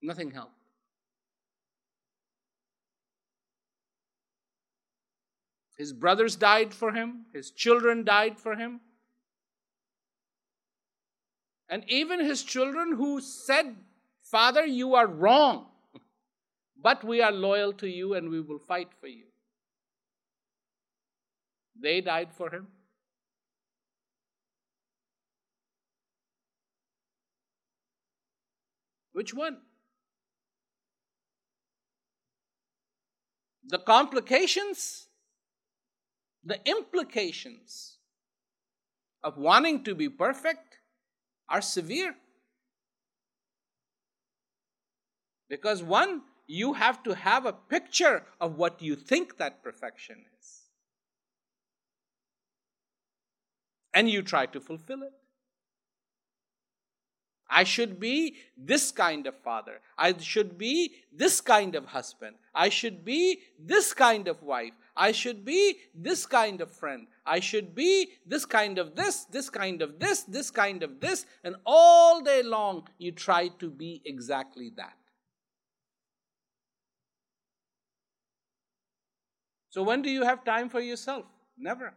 nothing 0.09 0.31
helped. 0.31 0.55
His 5.77 5.93
brothers 5.93 6.35
died 6.35 6.73
for 6.73 6.91
him, 6.91 7.25
his 7.31 7.51
children 7.51 8.03
died 8.03 8.39
for 8.39 8.55
him. 8.55 8.81
And 11.69 11.83
even 11.87 12.19
his 12.19 12.43
children 12.43 12.95
who 12.95 13.21
said, 13.21 13.75
Father, 14.23 14.65
you 14.65 14.95
are 14.95 15.05
wrong. 15.07 15.67
but 16.89 17.03
we 17.03 17.21
are 17.21 17.31
loyal 17.31 17.71
to 17.73 17.87
you 17.87 18.15
and 18.15 18.29
we 18.29 18.41
will 18.41 18.57
fight 18.57 18.89
for 18.99 19.07
you. 19.07 19.25
They 21.79 22.01
died 22.01 22.33
for 22.33 22.49
him. 22.49 22.67
Which 29.13 29.33
one? 29.33 29.57
The 33.69 33.77
complications, 33.77 35.07
the 36.43 36.59
implications 36.67 37.97
of 39.23 39.37
wanting 39.37 39.83
to 39.83 39.93
be 39.93 40.09
perfect 40.09 40.79
are 41.47 41.61
severe. 41.61 42.15
Because 45.49 45.83
one, 45.83 46.23
you 46.47 46.73
have 46.73 47.03
to 47.03 47.13
have 47.13 47.45
a 47.45 47.53
picture 47.53 48.23
of 48.41 48.57
what 48.57 48.81
you 48.81 48.95
think 48.95 49.37
that 49.37 49.63
perfection 49.63 50.25
is. 50.39 50.61
And 53.93 54.09
you 54.09 54.23
try 54.23 54.47
to 54.47 54.59
fulfill 54.59 55.03
it. 55.03 55.13
I 57.49 57.63
should 57.63 57.99
be 57.99 58.35
this 58.55 58.91
kind 58.91 59.25
of 59.25 59.35
father. 59.39 59.81
I 59.97 60.15
should 60.17 60.57
be 60.57 60.93
this 61.11 61.41
kind 61.41 61.75
of 61.75 61.85
husband. 61.85 62.35
I 62.53 62.69
should 62.69 63.03
be 63.03 63.39
this 63.57 63.93
kind 63.93 64.27
of 64.27 64.43
wife. 64.43 64.73
I 64.95 65.11
should 65.11 65.43
be 65.43 65.77
this 65.95 66.25
kind 66.25 66.61
of 66.61 66.71
friend. 66.71 67.07
I 67.25 67.39
should 67.39 67.73
be 67.73 68.11
this 68.25 68.45
kind 68.45 68.77
of 68.77 68.95
this, 68.95 69.25
this 69.25 69.49
kind 69.49 69.81
of 69.81 69.99
this, 69.99 70.23
this 70.23 70.51
kind 70.51 70.83
of 70.83 70.99
this. 70.99 71.25
And 71.43 71.55
all 71.65 72.21
day 72.21 72.43
long, 72.43 72.87
you 72.99 73.11
try 73.11 73.47
to 73.59 73.69
be 73.69 74.01
exactly 74.05 74.71
that. 74.75 74.93
So, 79.69 79.83
when 79.83 80.01
do 80.01 80.09
you 80.09 80.23
have 80.23 80.43
time 80.43 80.69
for 80.69 80.81
yourself? 80.81 81.25
Never. 81.57 81.93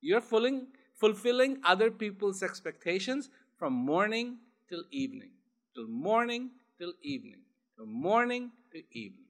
You're 0.00 0.20
fulfilling, 0.20 0.68
fulfilling 0.94 1.58
other 1.64 1.90
people's 1.90 2.42
expectations 2.42 3.30
from 3.64 3.72
morning 3.72 4.36
till 4.68 4.84
evening, 4.90 5.30
till 5.74 5.88
morning 5.88 6.50
till 6.76 6.92
evening, 7.00 7.40
till 7.74 7.86
morning 7.86 8.50
till 8.70 8.82
evening. 8.92 9.24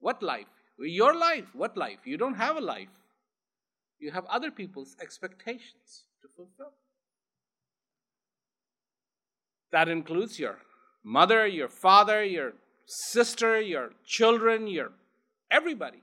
What 0.00 0.24
life? 0.24 0.48
Your 0.76 1.14
life. 1.14 1.44
What 1.52 1.76
life? 1.76 2.00
You 2.04 2.16
don't 2.16 2.34
have 2.34 2.56
a 2.56 2.60
life. 2.60 2.88
You 4.00 4.10
have 4.10 4.24
other 4.24 4.50
people's 4.50 4.96
expectations 5.00 6.06
to 6.20 6.28
fulfill. 6.34 6.72
That 9.70 9.88
includes 9.88 10.40
your 10.40 10.58
mother, 11.04 11.46
your 11.46 11.68
father, 11.68 12.24
your 12.24 12.54
sister, 12.86 13.60
your 13.60 13.92
children, 14.04 14.66
your 14.66 14.90
everybody. 15.48 16.02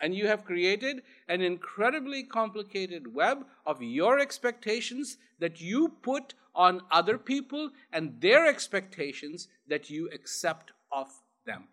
And 0.00 0.14
you 0.14 0.26
have 0.26 0.44
created 0.44 1.02
an 1.28 1.40
incredibly 1.40 2.22
complicated 2.22 3.14
web 3.14 3.46
of 3.64 3.82
your 3.82 4.18
expectations 4.18 5.18
that 5.38 5.60
you 5.60 5.88
put 6.02 6.34
on 6.54 6.82
other 6.90 7.18
people 7.18 7.70
and 7.92 8.20
their 8.20 8.46
expectations 8.46 9.48
that 9.68 9.90
you 9.90 10.08
accept 10.12 10.72
of 10.92 11.08
them. 11.44 11.68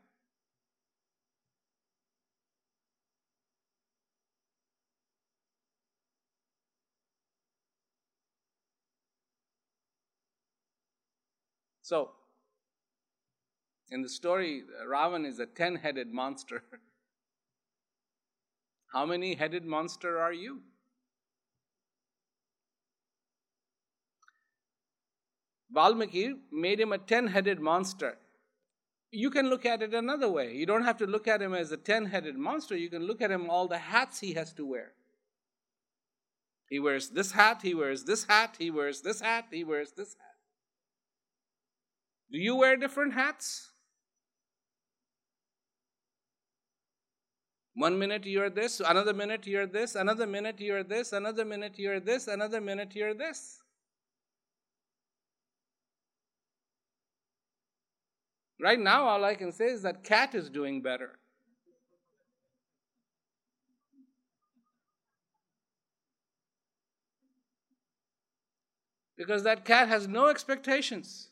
So, 11.82 12.12
in 13.90 14.02
the 14.02 14.10
story, 14.10 14.64
uh, 14.82 14.86
Ravan 14.86 15.26
is 15.26 15.40
a 15.40 15.46
ten 15.46 15.76
headed 15.78 16.12
monster. 16.12 16.64
How 18.94 19.08
many 19.08 19.34
headed 19.34 19.66
monster 19.66 20.20
are 20.20 20.32
you? 20.32 20.62
Valmiki 25.72 26.36
made 26.52 26.80
him 26.80 26.94
a 26.94 27.00
ten 27.00 27.28
headed 27.28 27.60
monster. 27.60 28.20
You 29.12 29.32
can 29.32 29.50
look 29.50 29.66
at 29.66 29.82
it 29.82 29.96
another 29.96 30.30
way. 30.30 30.54
You 30.54 30.68
don't 30.68 30.84
have 30.84 30.98
to 30.98 31.08
look 31.08 31.28
at 31.28 31.42
him 31.42 31.56
as 31.56 31.72
a 31.72 31.78
ten 31.78 32.06
headed 32.06 32.38
monster. 32.38 32.78
You 32.78 32.90
can 32.92 33.04
look 33.08 33.22
at 33.22 33.32
him 33.32 33.50
all 33.50 33.68
the 33.68 33.80
hats 33.80 34.20
he 34.20 34.34
has 34.34 34.54
to 34.54 34.66
wear. 34.66 34.92
He 36.70 36.80
wears 36.80 37.10
this 37.10 37.32
hat, 37.32 37.62
he 37.64 37.74
wears 37.74 38.04
this 38.04 38.26
hat, 38.26 38.56
he 38.60 38.70
wears 38.72 39.02
this 39.02 39.22
hat, 39.22 39.46
he 39.52 39.64
wears 39.64 39.92
this 39.92 40.14
hat. 40.14 40.38
Do 42.32 42.38
you 42.38 42.56
wear 42.56 42.78
different 42.78 43.14
hats? 43.14 43.73
One 47.76 47.98
minute 47.98 48.26
you're 48.26 48.52
this, 48.52 48.80
another 48.80 49.14
minute 49.14 49.48
you're 49.48 49.66
this, 49.66 49.96
another 49.96 50.28
minute 50.28 50.60
you're 50.60 50.84
this, 50.84 51.12
another 51.12 51.44
minute 51.44 51.74
you're 51.78 52.00
this, 52.00 52.28
another 52.28 52.62
minute 52.62 52.96
you're 52.96 53.16
this. 53.16 53.60
Right 58.62 58.80
now, 58.80 59.08
all 59.08 59.26
I 59.26 59.34
can 59.36 59.52
say 59.52 59.66
is 59.66 59.82
that 59.82 60.04
cat 60.04 60.36
is 60.36 60.50
doing 60.50 60.82
better. 60.82 61.20
Because 69.18 69.44
that 69.44 69.66
cat 69.66 69.88
has 69.88 70.08
no 70.08 70.28
expectations 70.28 71.30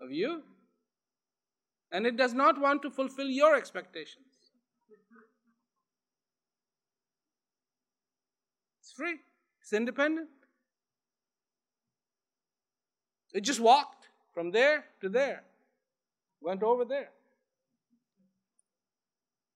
of 0.00 0.10
you, 0.10 0.42
and 1.92 2.06
it 2.06 2.16
does 2.16 2.34
not 2.34 2.60
want 2.60 2.82
to 2.82 2.90
fulfill 2.90 3.28
your 3.28 3.54
expectations. 3.54 4.31
It's 8.92 8.98
free, 8.98 9.20
it's 9.62 9.72
independent. 9.72 10.28
It 13.32 13.40
just 13.40 13.58
walked 13.58 14.08
from 14.34 14.50
there 14.50 14.84
to 15.00 15.08
there, 15.08 15.44
went 16.42 16.62
over 16.62 16.84
there. 16.84 17.08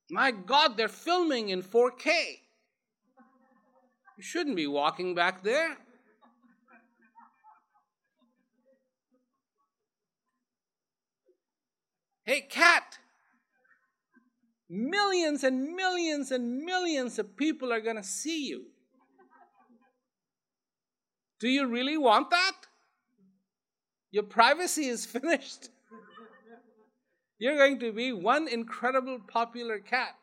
My 0.09 0.31
God, 0.31 0.79
they're 0.79 0.89
filming 0.89 1.51
in 1.51 1.63
4K. 1.63 2.07
You 4.17 4.23
shouldn't 4.23 4.57
be 4.57 4.67
walking 4.67 5.15
back 5.15 5.43
there. 5.43 5.77
Hey, 12.25 12.41
cat! 12.41 12.99
Millions 14.71 15.45
and 15.45 15.75
millions 15.77 16.31
and 16.31 16.65
millions 16.65 17.19
of 17.19 17.37
people 17.37 17.71
are 17.71 17.83
going 17.83 17.97
to 17.97 18.03
see 18.03 18.47
you. 18.47 18.69
Do 21.39 21.49
you 21.49 21.67
really 21.67 21.99
want 21.99 22.31
that? 22.31 22.53
Your 24.11 24.23
privacy 24.23 24.87
is 24.87 25.05
finished. 25.17 25.69
You're 27.39 27.57
going 27.57 27.79
to 27.81 27.93
be 27.93 28.13
one 28.13 28.49
incredible 28.49 29.19
popular 29.29 29.79
cat. 29.79 30.17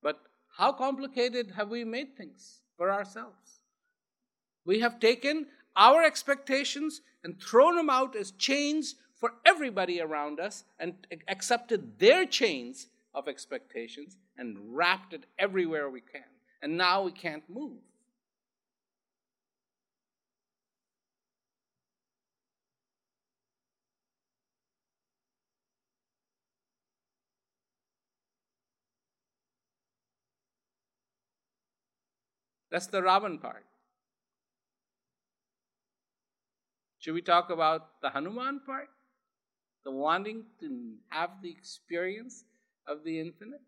But 0.00 0.20
how 0.56 0.72
complicated 0.72 1.52
have 1.56 1.70
we 1.70 1.84
made 1.84 2.16
things 2.16 2.60
for 2.76 2.92
ourselves? 2.92 3.60
We 4.64 4.78
have 4.78 5.00
taken 5.00 5.46
our 5.74 6.04
expectations 6.04 7.00
and 7.24 7.40
thrown 7.42 7.76
them 7.76 7.90
out 7.90 8.14
as 8.14 8.30
chains 8.32 8.94
for 9.20 9.34
everybody 9.44 10.00
around 10.00 10.40
us 10.40 10.64
and 10.78 10.94
accepted 11.28 11.98
their 11.98 12.24
chains 12.24 12.88
of 13.14 13.28
expectations 13.28 14.16
and 14.38 14.56
wrapped 14.74 15.12
it 15.12 15.26
everywhere 15.38 15.90
we 15.90 16.00
can. 16.00 16.24
And 16.62 16.78
now 16.78 17.02
we 17.02 17.12
can't 17.12 17.44
move. 17.48 17.78
That's 32.70 32.86
the 32.86 33.00
Ravan 33.02 33.40
part. 33.40 33.66
Should 37.00 37.14
we 37.14 37.22
talk 37.22 37.50
about 37.50 38.00
the 38.00 38.10
Hanuman 38.10 38.60
part? 38.64 38.88
The 39.90 39.96
wanting 39.96 40.44
to 40.60 40.94
have 41.08 41.30
the 41.42 41.50
experience 41.50 42.44
of 42.86 43.04
the 43.04 43.18
infinite? 43.18 43.60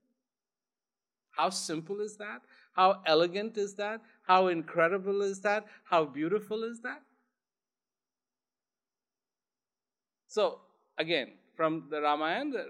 How 1.33 1.51
simple 1.51 2.01
is 2.01 2.17
that? 2.17 2.43
How 2.75 3.03
elegant 3.07 3.57
is 3.57 3.75
that? 3.75 4.01
How 4.27 4.49
incredible 4.49 5.23
is 5.23 5.41
that? 5.41 5.67
How 5.85 6.05
beautiful 6.05 6.65
is 6.65 6.81
that? 6.83 7.03
So, 10.29 10.61
again, 10.99 11.33
from 11.57 11.85
the 11.91 12.01
Ramayana. 12.01 12.65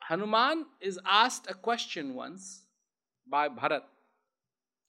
Hanuman 0.00 0.66
is 0.80 0.98
asked 1.04 1.46
a 1.50 1.54
question 1.54 2.14
once 2.14 2.62
by 3.26 3.48
Bharat, 3.48 3.82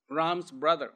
Ram's 0.09 0.51
brother. 0.51 0.91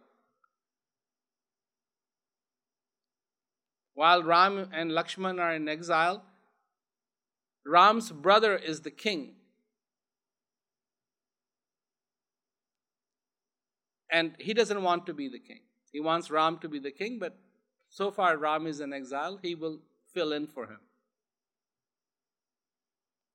While 3.99 4.23
Ram 4.23 4.69
and 4.71 4.91
Lakshman 4.91 5.41
are 5.41 5.53
in 5.53 5.67
exile, 5.67 6.23
Ram's 7.65 8.13
brother 8.13 8.55
is 8.55 8.79
the 8.79 8.91
king. 8.91 9.33
And 14.09 14.35
he 14.39 14.53
doesn't 14.53 14.81
want 14.83 15.05
to 15.07 15.13
be 15.13 15.27
the 15.27 15.37
king. 15.37 15.59
He 15.91 15.99
wants 15.99 16.31
Ram 16.31 16.59
to 16.59 16.69
be 16.69 16.79
the 16.79 16.91
king, 16.91 17.19
but 17.19 17.35
so 17.89 18.09
far 18.09 18.37
Ram 18.37 18.67
is 18.67 18.79
in 18.79 18.93
exile, 18.93 19.37
he 19.41 19.53
will 19.53 19.79
fill 20.13 20.31
in 20.31 20.47
for 20.47 20.63
him. 20.63 20.79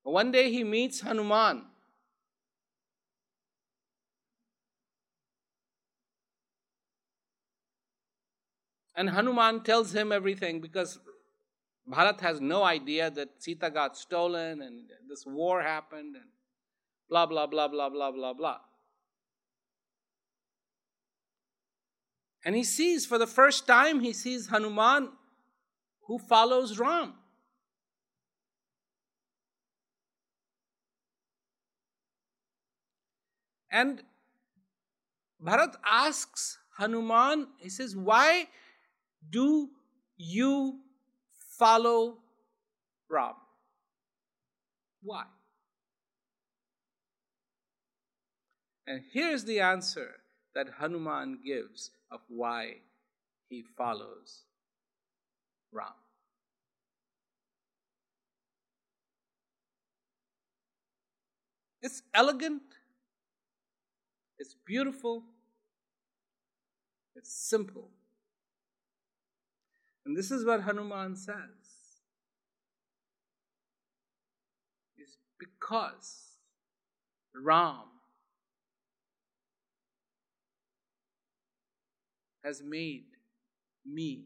One 0.02 0.32
day 0.32 0.50
he 0.50 0.64
meets 0.64 1.02
Hanuman. 1.02 1.66
And 8.96 9.10
Hanuman 9.10 9.62
tells 9.62 9.92
him 9.92 10.12
everything 10.12 10.60
because 10.60 10.98
Bharat 11.90 12.20
has 12.20 12.40
no 12.40 12.62
idea 12.62 13.10
that 13.10 13.42
Sita 13.42 13.70
got 13.70 13.96
stolen 13.96 14.62
and 14.62 14.84
this 15.08 15.26
war 15.26 15.62
happened 15.62 16.16
and 16.16 16.26
blah, 17.08 17.26
blah, 17.26 17.46
blah, 17.46 17.68
blah, 17.68 17.90
blah, 17.90 18.10
blah, 18.12 18.32
blah. 18.32 18.58
And 22.44 22.54
he 22.54 22.62
sees, 22.62 23.06
for 23.06 23.18
the 23.18 23.26
first 23.26 23.66
time, 23.66 24.00
he 24.00 24.12
sees 24.12 24.48
Hanuman 24.48 25.10
who 26.06 26.18
follows 26.18 26.78
Ram. 26.78 27.14
And 33.70 34.02
Bharat 35.42 35.74
asks 35.84 36.58
Hanuman, 36.78 37.48
he 37.58 37.68
says, 37.68 37.96
Why 37.96 38.46
do 39.30 39.70
you 40.16 40.80
follow 41.58 42.18
Ram? 43.08 43.34
Why? 45.02 45.24
And 48.86 49.02
here's 49.12 49.44
the 49.44 49.60
answer 49.60 50.16
that 50.54 50.68
Hanuman 50.78 51.38
gives 51.44 51.90
of 52.10 52.20
why 52.28 52.76
he 53.48 53.64
follows 53.76 54.44
Ram. 55.72 55.88
It's 61.82 62.02
elegant, 62.14 62.62
it's 64.38 64.54
beautiful, 64.64 65.22
it's 67.14 67.32
simple. 67.32 67.90
And 70.06 70.16
this 70.16 70.30
is 70.30 70.44
what 70.44 70.62
Hanuman 70.62 71.16
says. 71.16 71.36
Is 74.98 75.16
because 75.38 76.36
Ram 77.34 77.86
has 82.44 82.62
made 82.62 83.04
me 83.86 84.24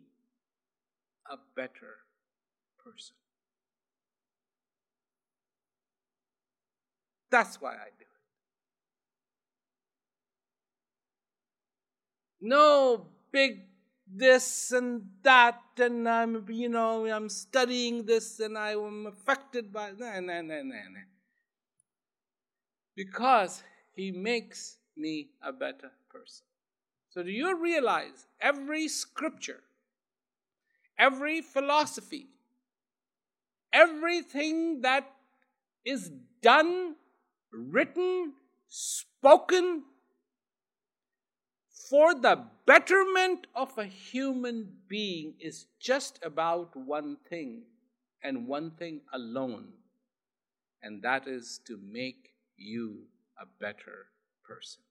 a 1.30 1.36
better 1.54 1.98
person. 2.82 3.14
That's 7.30 7.60
why 7.60 7.74
I 7.74 7.90
do 7.98 8.02
it. 8.02 8.08
No 12.40 13.06
big 13.30 13.66
this 14.10 14.72
and 14.72 15.02
that, 15.22 15.60
and 15.78 16.08
I'm, 16.08 16.44
you 16.48 16.68
know, 16.68 17.06
I'm 17.06 17.28
studying 17.28 18.04
this 18.04 18.40
and 18.40 18.56
I 18.56 18.72
am 18.72 19.06
affected 19.06 19.72
by 19.72 19.92
that. 19.92 20.22
Nah, 20.22 20.40
nah, 20.40 20.62
nah, 20.62 20.62
nah, 20.62 21.00
Because 22.96 23.62
he 23.94 24.10
makes 24.10 24.78
me 24.96 25.28
a 25.42 25.52
better 25.52 25.92
person. 26.10 26.44
So, 27.10 27.22
do 27.22 27.30
you 27.30 27.60
realize 27.60 28.26
every 28.40 28.88
scripture, 28.88 29.62
every 30.98 31.40
philosophy, 31.40 32.26
everything 33.72 34.82
that 34.82 35.10
is 35.84 36.10
done, 36.42 36.96
written, 37.52 38.34
spoken 38.68 39.84
for 41.88 42.14
the 42.14 42.44
betterment 42.66 43.46
of 43.54 43.76
a 43.78 43.84
human 43.84 44.68
being 44.88 45.34
is 45.40 45.66
just 45.80 46.18
about 46.22 46.76
one 46.76 47.16
thing 47.30 47.62
and 48.22 48.46
one 48.46 48.70
thing 48.72 49.00
alone, 49.14 49.68
and 50.82 51.02
that 51.02 51.26
is 51.26 51.60
to 51.66 51.78
make 51.90 52.34
you 52.56 53.04
a 53.40 53.46
better 53.60 54.06
person. 54.44 54.82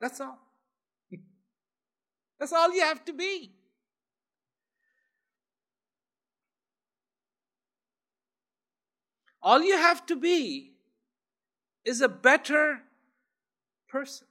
That's 0.00 0.20
all. 0.20 0.38
That's 2.40 2.52
all 2.52 2.74
you 2.74 2.82
have 2.82 3.04
to 3.04 3.12
be. 3.12 3.52
All 9.42 9.62
you 9.62 9.76
have 9.76 10.04
to 10.06 10.16
be 10.16 10.75
is 11.86 12.00
a 12.00 12.08
better 12.08 12.80
person. 13.88 14.26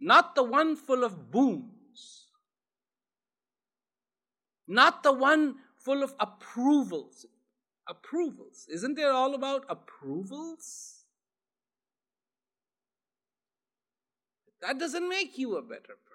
Not 0.00 0.34
the 0.34 0.42
one 0.42 0.74
full 0.76 1.04
of 1.04 1.30
booms. 1.30 2.28
Not 4.66 5.02
the 5.02 5.12
one 5.12 5.56
full 5.76 6.02
of 6.02 6.14
approvals. 6.18 7.26
Approvals. 7.86 8.66
Isn't 8.72 8.98
it 8.98 9.06
all 9.06 9.34
about 9.34 9.64
approvals? 9.68 11.04
That 14.62 14.78
doesn't 14.78 15.08
make 15.08 15.36
you 15.36 15.56
a 15.56 15.62
better 15.62 15.96
person. 16.04 16.07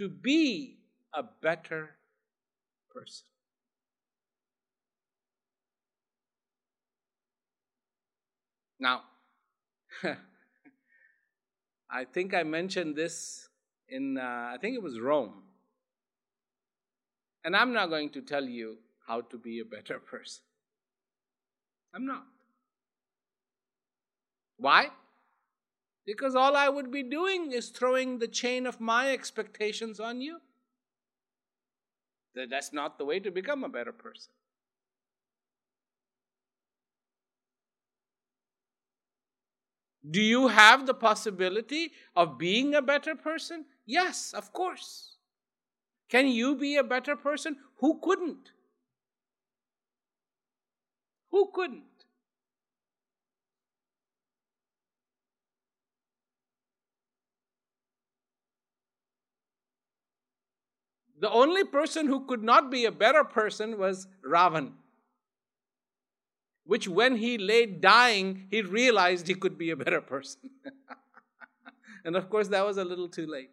To 0.00 0.08
be 0.08 0.78
a 1.12 1.22
better 1.22 1.90
person. 2.88 3.26
Now, 8.78 9.02
I 11.90 12.06
think 12.06 12.32
I 12.32 12.44
mentioned 12.44 12.96
this 12.96 13.50
in, 13.90 14.16
uh, 14.16 14.22
I 14.54 14.56
think 14.58 14.74
it 14.74 14.82
was 14.82 14.98
Rome. 14.98 15.42
And 17.44 17.54
I'm 17.54 17.74
not 17.74 17.90
going 17.90 18.08
to 18.12 18.22
tell 18.22 18.44
you 18.44 18.78
how 19.06 19.20
to 19.20 19.36
be 19.36 19.60
a 19.60 19.66
better 19.66 19.98
person. 20.10 20.42
I'm 21.94 22.06
not. 22.06 22.24
Why? 24.56 24.86
Because 26.10 26.34
all 26.34 26.56
I 26.56 26.68
would 26.68 26.90
be 26.90 27.04
doing 27.04 27.52
is 27.52 27.68
throwing 27.68 28.18
the 28.18 28.26
chain 28.26 28.66
of 28.66 28.80
my 28.80 29.12
expectations 29.12 30.00
on 30.00 30.20
you. 30.20 30.38
That's 32.34 32.72
not 32.72 32.98
the 32.98 33.04
way 33.04 33.20
to 33.20 33.30
become 33.30 33.62
a 33.62 33.68
better 33.68 33.92
person. 33.92 34.32
Do 40.10 40.20
you 40.20 40.48
have 40.48 40.84
the 40.84 40.94
possibility 40.94 41.92
of 42.16 42.38
being 42.38 42.74
a 42.74 42.82
better 42.82 43.14
person? 43.14 43.66
Yes, 43.86 44.32
of 44.32 44.52
course. 44.52 45.14
Can 46.08 46.26
you 46.26 46.56
be 46.56 46.76
a 46.76 46.82
better 46.82 47.14
person? 47.14 47.56
Who 47.76 48.00
couldn't? 48.02 48.50
Who 51.30 51.52
couldn't? 51.54 51.89
The 61.20 61.30
only 61.30 61.64
person 61.64 62.06
who 62.06 62.24
could 62.24 62.42
not 62.42 62.70
be 62.70 62.86
a 62.86 62.90
better 62.90 63.24
person 63.24 63.78
was 63.78 64.08
Ravan, 64.26 64.72
which 66.64 66.88
when 66.88 67.16
he 67.16 67.36
lay 67.36 67.66
dying, 67.66 68.46
he 68.50 68.62
realized 68.62 69.28
he 69.28 69.34
could 69.34 69.58
be 69.58 69.68
a 69.68 69.76
better 69.76 70.00
person. 70.00 70.48
and 72.06 72.16
of 72.16 72.30
course, 72.30 72.48
that 72.48 72.64
was 72.64 72.78
a 72.78 72.84
little 72.84 73.08
too 73.08 73.26
late. 73.26 73.50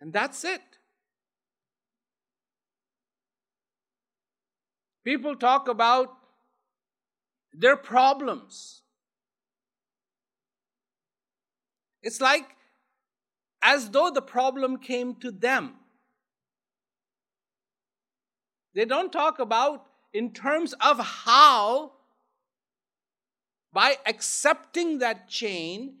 And 0.00 0.12
that's 0.12 0.44
it. 0.44 0.62
People 5.04 5.36
talk 5.36 5.68
about 5.68 6.25
their 7.58 7.76
problems. 7.76 8.82
It's 12.02 12.20
like 12.20 12.44
as 13.62 13.90
though 13.90 14.10
the 14.10 14.22
problem 14.22 14.78
came 14.78 15.14
to 15.16 15.30
them. 15.30 15.74
They 18.74 18.84
don't 18.84 19.10
talk 19.10 19.38
about 19.38 19.86
in 20.12 20.32
terms 20.32 20.74
of 20.74 20.98
how, 20.98 21.92
by 23.72 23.96
accepting 24.06 24.98
that 24.98 25.28
chain, 25.28 25.96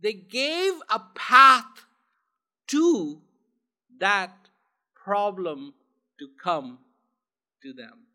they 0.00 0.12
gave 0.12 0.74
a 0.88 1.00
path 1.14 1.86
to 2.68 3.20
that 3.98 4.48
problem 4.94 5.74
to 6.18 6.28
come 6.42 6.78
to 7.62 7.72
them. 7.72 8.11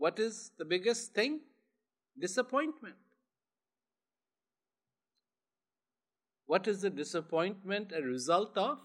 What 0.00 0.18
is 0.18 0.52
the 0.56 0.64
biggest 0.64 1.12
thing? 1.12 1.40
Disappointment. 2.18 2.96
What 6.46 6.66
is 6.66 6.80
the 6.80 6.88
disappointment 6.88 7.92
a 7.94 8.00
result 8.00 8.56
of? 8.56 8.78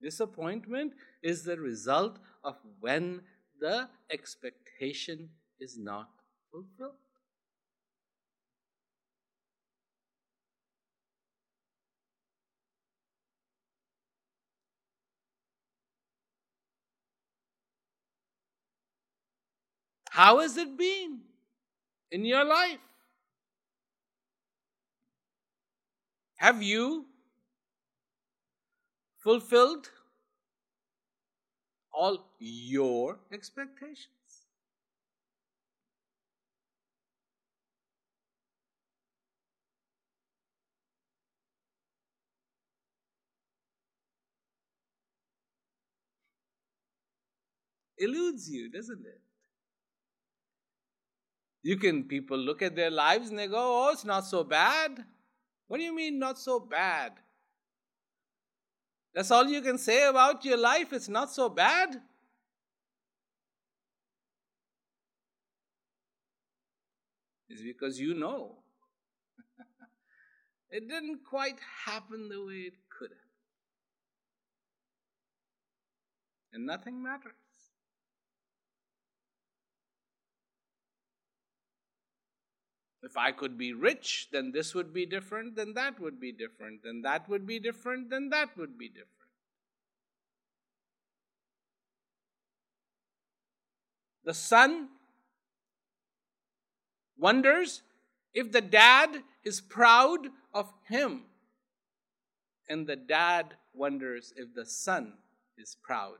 Disappointment 0.00 0.92
is 1.24 1.42
the 1.42 1.58
result 1.58 2.20
of 2.44 2.54
when 2.78 3.22
the 3.58 3.88
expectation 4.12 5.30
is 5.58 5.76
not 5.76 6.08
fulfilled. 6.52 7.05
How 20.16 20.38
has 20.40 20.56
it 20.56 20.78
been 20.78 21.20
in 22.10 22.24
your 22.24 22.42
life? 22.42 22.80
Have 26.36 26.62
you 26.62 27.04
fulfilled 29.18 29.90
all 31.92 32.30
your 32.38 33.18
expectations? 33.30 34.46
Eludes 47.98 48.48
you, 48.48 48.70
doesn't 48.70 49.04
it? 49.04 49.25
You 51.66 51.76
can, 51.76 52.04
people 52.04 52.38
look 52.38 52.62
at 52.62 52.76
their 52.76 52.92
lives 52.92 53.28
and 53.28 53.36
they 53.36 53.48
go, 53.48 53.56
oh, 53.58 53.90
it's 53.92 54.04
not 54.04 54.24
so 54.24 54.44
bad. 54.44 55.04
What 55.66 55.78
do 55.78 55.82
you 55.82 55.92
mean, 55.92 56.16
not 56.16 56.38
so 56.38 56.60
bad? 56.60 57.14
That's 59.12 59.32
all 59.32 59.48
you 59.48 59.60
can 59.60 59.76
say 59.76 60.06
about 60.06 60.44
your 60.44 60.58
life. 60.58 60.92
It's 60.92 61.08
not 61.08 61.32
so 61.32 61.48
bad. 61.48 62.00
It's 67.48 67.62
because 67.62 67.98
you 67.98 68.14
know. 68.14 68.58
it 70.70 70.88
didn't 70.88 71.24
quite 71.28 71.58
happen 71.84 72.28
the 72.28 72.44
way 72.44 72.70
it 72.70 72.74
could 72.96 73.10
have. 73.10 73.32
And 76.52 76.64
nothing 76.64 77.02
matters. 77.02 77.45
If 83.06 83.16
I 83.16 83.30
could 83.30 83.56
be 83.56 83.72
rich, 83.72 84.26
then 84.32 84.50
this 84.50 84.74
would 84.74 84.92
be 84.92 85.06
different, 85.06 85.54
then 85.54 85.74
that 85.74 86.00
would 86.00 86.18
be 86.18 86.32
different, 86.32 86.82
then 86.82 87.02
that 87.02 87.28
would 87.28 87.46
be 87.46 87.60
different, 87.60 88.10
then 88.10 88.30
that 88.30 88.56
would 88.58 88.76
be 88.76 88.88
different. 88.88 89.12
The 94.24 94.34
son 94.34 94.88
wonders 97.16 97.82
if 98.34 98.50
the 98.50 98.60
dad 98.60 99.22
is 99.44 99.60
proud 99.60 100.26
of 100.52 100.72
him, 100.88 101.22
and 102.68 102.88
the 102.88 102.96
dad 102.96 103.54
wonders 103.72 104.34
if 104.36 104.52
the 104.52 104.66
son 104.66 105.12
is 105.56 105.76
proud 105.80 106.18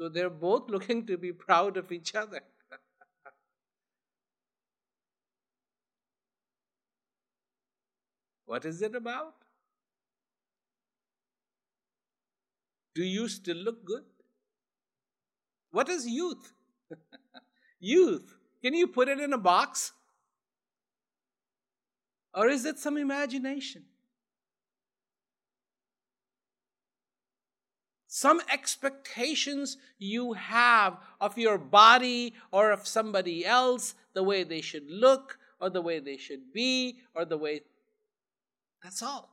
So 0.00 0.08
they're 0.08 0.30
both 0.30 0.70
looking 0.70 1.04
to 1.08 1.18
be 1.18 1.30
proud 1.30 1.76
of 1.76 1.92
each 1.92 2.14
other. 2.14 2.40
what 8.46 8.64
is 8.64 8.80
it 8.80 8.94
about? 8.94 9.34
Do 12.94 13.04
you 13.04 13.28
still 13.28 13.58
look 13.58 13.84
good? 13.84 14.04
What 15.70 15.90
is 15.90 16.06
youth? 16.06 16.50
youth. 17.78 18.34
Can 18.62 18.72
you 18.72 18.86
put 18.86 19.08
it 19.08 19.20
in 19.20 19.34
a 19.34 19.38
box? 19.38 19.92
Or 22.32 22.48
is 22.48 22.64
it 22.64 22.78
some 22.78 22.96
imagination? 22.96 23.84
Some 28.12 28.40
expectations 28.52 29.76
you 29.96 30.32
have 30.32 30.98
of 31.20 31.38
your 31.38 31.56
body 31.56 32.34
or 32.50 32.72
of 32.72 32.84
somebody 32.84 33.46
else, 33.46 33.94
the 34.14 34.22
way 34.24 34.42
they 34.42 34.60
should 34.60 34.90
look 34.90 35.38
or 35.60 35.70
the 35.70 35.80
way 35.80 36.00
they 36.00 36.16
should 36.16 36.52
be 36.52 36.98
or 37.14 37.24
the 37.24 37.38
way. 37.38 37.60
That's 38.82 39.00
all. 39.00 39.30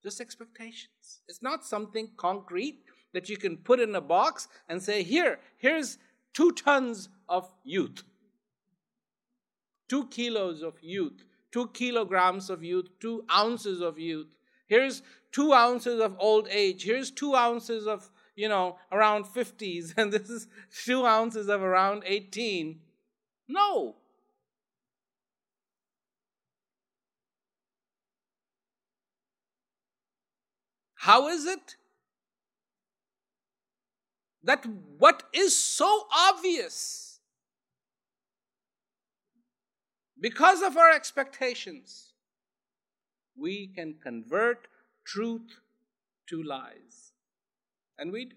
Just 0.00 0.20
expectations. 0.20 1.22
It's 1.26 1.42
not 1.42 1.64
something 1.64 2.10
concrete 2.16 2.84
that 3.12 3.28
you 3.28 3.36
can 3.36 3.56
put 3.56 3.80
in 3.80 3.96
a 3.96 4.00
box 4.00 4.46
and 4.68 4.80
say, 4.80 5.02
here, 5.02 5.40
here's 5.56 5.98
two 6.32 6.52
tons 6.52 7.08
of 7.28 7.50
youth, 7.64 8.04
two 9.88 10.06
kilos 10.06 10.62
of 10.62 10.74
youth, 10.80 11.24
two 11.50 11.66
kilograms 11.74 12.48
of 12.48 12.62
youth, 12.62 12.86
two 13.00 13.24
ounces 13.34 13.80
of 13.80 13.98
youth. 13.98 14.28
Here's 14.68 15.02
two 15.32 15.52
ounces 15.52 16.00
of 16.00 16.16
old 16.18 16.48
age. 16.50 16.84
Here's 16.84 17.10
two 17.10 17.34
ounces 17.34 17.86
of, 17.86 18.10
you 18.34 18.48
know, 18.48 18.78
around 18.92 19.24
50s, 19.24 19.94
and 19.96 20.12
this 20.12 20.28
is 20.28 20.46
two 20.84 21.06
ounces 21.06 21.48
of 21.48 21.62
around 21.62 22.02
18. 22.06 22.80
No. 23.48 23.96
How 30.94 31.28
is 31.28 31.46
it 31.46 31.76
that 34.42 34.66
what 34.98 35.22
is 35.32 35.56
so 35.56 36.06
obvious 36.12 37.08
because 40.20 40.62
of 40.62 40.76
our 40.76 40.90
expectations, 40.90 42.12
we 43.36 43.68
can 43.68 43.94
convert 44.02 44.66
truth 45.08 45.60
to 46.28 46.42
lies. 46.42 47.12
And 47.98 48.12
we 48.12 48.26
do. 48.26 48.36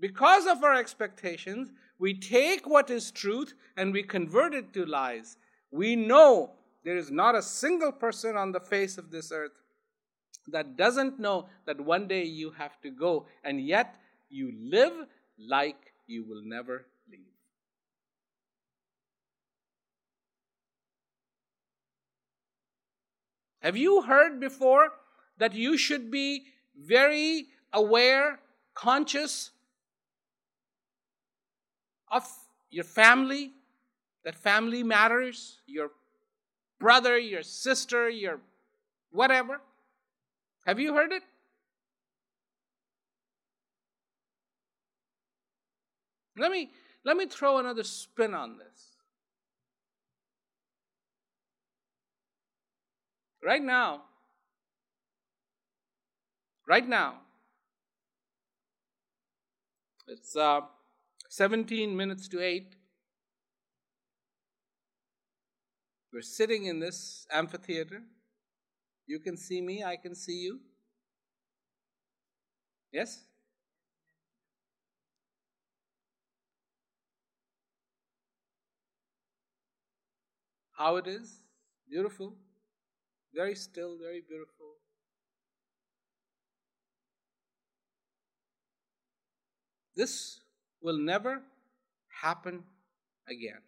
Because 0.00 0.46
of 0.46 0.64
our 0.64 0.74
expectations, 0.74 1.70
we 1.98 2.14
take 2.14 2.66
what 2.66 2.90
is 2.90 3.10
truth 3.10 3.54
and 3.76 3.92
we 3.92 4.02
convert 4.02 4.54
it 4.54 4.72
to 4.72 4.84
lies. 4.84 5.36
We 5.70 5.94
know 5.94 6.52
there 6.84 6.96
is 6.96 7.10
not 7.10 7.36
a 7.36 7.42
single 7.42 7.92
person 7.92 8.36
on 8.36 8.52
the 8.52 8.60
face 8.60 8.98
of 8.98 9.10
this 9.10 9.30
earth 9.30 9.52
that 10.48 10.76
doesn't 10.76 11.20
know 11.20 11.48
that 11.66 11.80
one 11.80 12.08
day 12.08 12.24
you 12.24 12.50
have 12.52 12.80
to 12.80 12.90
go, 12.90 13.26
and 13.44 13.60
yet 13.60 13.96
you 14.30 14.52
live 14.58 15.06
like 15.38 15.92
you 16.06 16.24
will 16.24 16.42
never 16.42 16.86
Have 23.60 23.76
you 23.76 24.02
heard 24.02 24.40
before 24.40 24.88
that 25.38 25.54
you 25.54 25.76
should 25.76 26.10
be 26.10 26.44
very 26.76 27.46
aware, 27.72 28.40
conscious 28.74 29.50
of 32.10 32.26
your 32.70 32.84
family, 32.84 33.52
that 34.24 34.34
family 34.34 34.82
matters, 34.82 35.58
your 35.66 35.90
brother, 36.78 37.18
your 37.18 37.42
sister, 37.42 38.08
your 38.08 38.40
whatever. 39.12 39.60
Have 40.66 40.80
you 40.80 40.94
heard 40.94 41.12
it? 41.12 41.22
Let 46.36 46.50
me 46.50 46.70
let 47.04 47.16
me 47.16 47.26
throw 47.26 47.58
another 47.58 47.84
spin 47.84 48.34
on 48.34 48.58
this. 48.58 48.89
Right 53.42 53.62
now, 53.62 54.02
right 56.68 56.86
now, 56.86 57.14
it's 60.06 60.36
uh, 60.36 60.60
17 61.30 61.96
minutes 61.96 62.28
to 62.28 62.42
8. 62.42 62.76
We're 66.12 66.20
sitting 66.20 66.66
in 66.66 66.80
this 66.80 67.26
amphitheater. 67.32 68.02
You 69.06 69.20
can 69.20 69.38
see 69.38 69.62
me, 69.62 69.82
I 69.84 69.96
can 69.96 70.14
see 70.14 70.40
you. 70.40 70.60
Yes? 72.92 73.24
How 80.72 80.96
it 80.96 81.06
is? 81.06 81.40
Beautiful. 81.88 82.34
Very 83.34 83.54
still, 83.54 83.96
very 83.96 84.22
beautiful. 84.26 84.74
This 89.94 90.40
will 90.82 90.98
never 90.98 91.42
happen 92.22 92.64
again. 93.28 93.62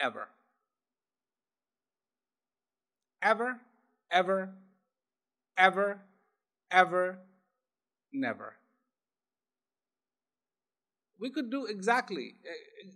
Ever. 0.00 0.28
Ever, 3.20 3.60
ever, 4.10 4.54
ever, 5.56 6.00
ever, 6.70 7.18
never. 8.12 8.54
We 11.18 11.30
could 11.30 11.50
do 11.50 11.66
exactly, 11.66 12.36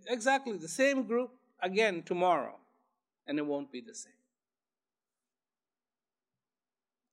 exactly 0.07 0.57
the 0.57 0.69
same 0.69 1.03
group 1.03 1.31
again 1.63 2.03
tomorrow, 2.03 2.59
and 3.25 3.39
it 3.39 3.45
won't 3.45 3.71
be 3.71 3.81
the 3.81 3.95
same. 3.95 4.13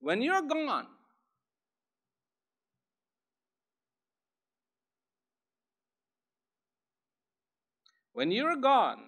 When 0.01 0.21
you're 0.21 0.43
gone, 0.43 0.87
when 8.13 8.31
you're 8.33 8.57
gone, 8.57 8.99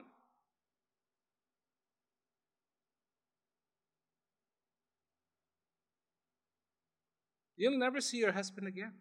you'll 7.57 7.78
never 7.78 8.01
see 8.01 8.18
your 8.18 8.32
husband 8.32 8.68
again. 8.68 8.93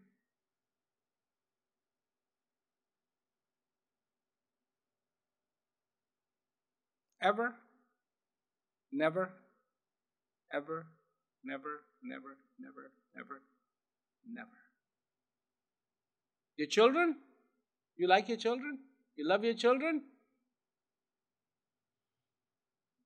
Ever? 7.22 7.54
Never? 8.92 9.32
Ever? 10.54 10.88
Never? 11.44 11.82
Never? 12.04 12.38
Never? 12.60 12.92
Never? 13.16 13.42
Never. 14.28 14.50
Your 16.58 16.68
children? 16.68 17.16
You 17.98 18.08
like 18.08 18.28
your 18.28 18.38
children? 18.38 18.80
You 19.16 19.28
love 19.28 19.44
your 19.44 19.54
children? 19.54 20.04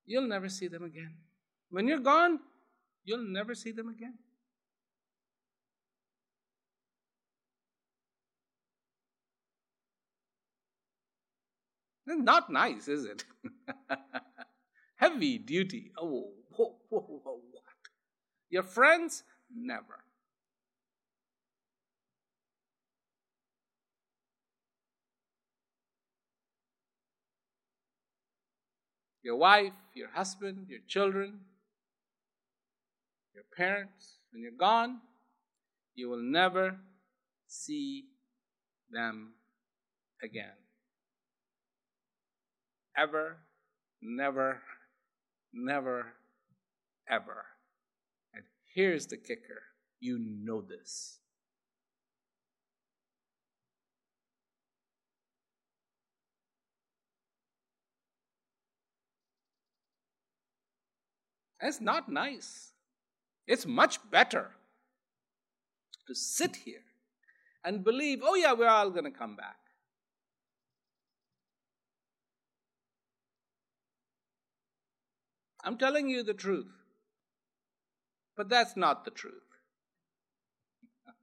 You'll 0.06 0.28
never 0.28 0.50
see 0.50 0.68
them 0.68 0.84
again. 0.84 1.16
When 1.70 1.88
you're 1.88 2.00
gone, 2.00 2.40
you'll 3.04 3.28
never 3.28 3.56
see 3.56 3.72
them 3.72 3.90
again. 3.90 4.18
Not 12.08 12.52
nice, 12.52 12.88
is 12.88 13.06
it? 13.06 13.26
Heavy 14.96 15.38
duty. 15.38 15.92
Oh, 15.98 16.32
whoa, 16.56 16.76
whoa, 16.90 17.00
whoa, 17.00 17.40
what? 17.52 17.64
Your 18.50 18.64
friends? 18.64 19.24
Never. 19.54 20.04
Your 29.24 29.38
wife, 29.38 29.74
your 29.96 30.10
husband, 30.10 30.68
your 30.70 30.82
children, 30.88 31.40
your 33.34 33.44
parents, 33.58 34.20
when 34.32 34.44
you're 34.44 34.52
gone, 34.52 35.02
you 35.96 36.10
will 36.10 36.22
never 36.22 36.78
see 37.48 38.06
them 38.92 39.34
again 40.22 40.54
ever, 42.98 43.38
never, 44.02 44.62
never, 45.54 46.14
ever. 47.10 47.46
And 48.34 48.44
here's 48.74 49.08
the 49.08 49.18
kicker 49.18 49.62
you 50.00 50.20
know 50.20 50.62
this. 50.62 51.20
It's 61.62 61.82
not 61.82 62.10
nice. 62.10 62.74
It's 63.48 63.66
much 63.66 64.00
better 64.12 64.52
to 66.08 66.14
sit 66.14 66.58
here 66.58 66.84
and 67.64 67.84
believe, 67.84 68.22
oh, 68.24 68.36
yeah, 68.36 68.54
we're 68.54 68.68
all 68.68 68.92
going 68.92 69.06
to 69.06 69.12
come 69.12 69.36
back. 69.36 69.58
I'm 75.66 75.78
telling 75.78 76.08
you 76.08 76.24
the 76.24 76.36
truth. 76.36 76.72
But 78.38 78.50
that's 78.50 78.78
not 78.78 79.04
the 79.04 79.12
truth. 79.12 79.34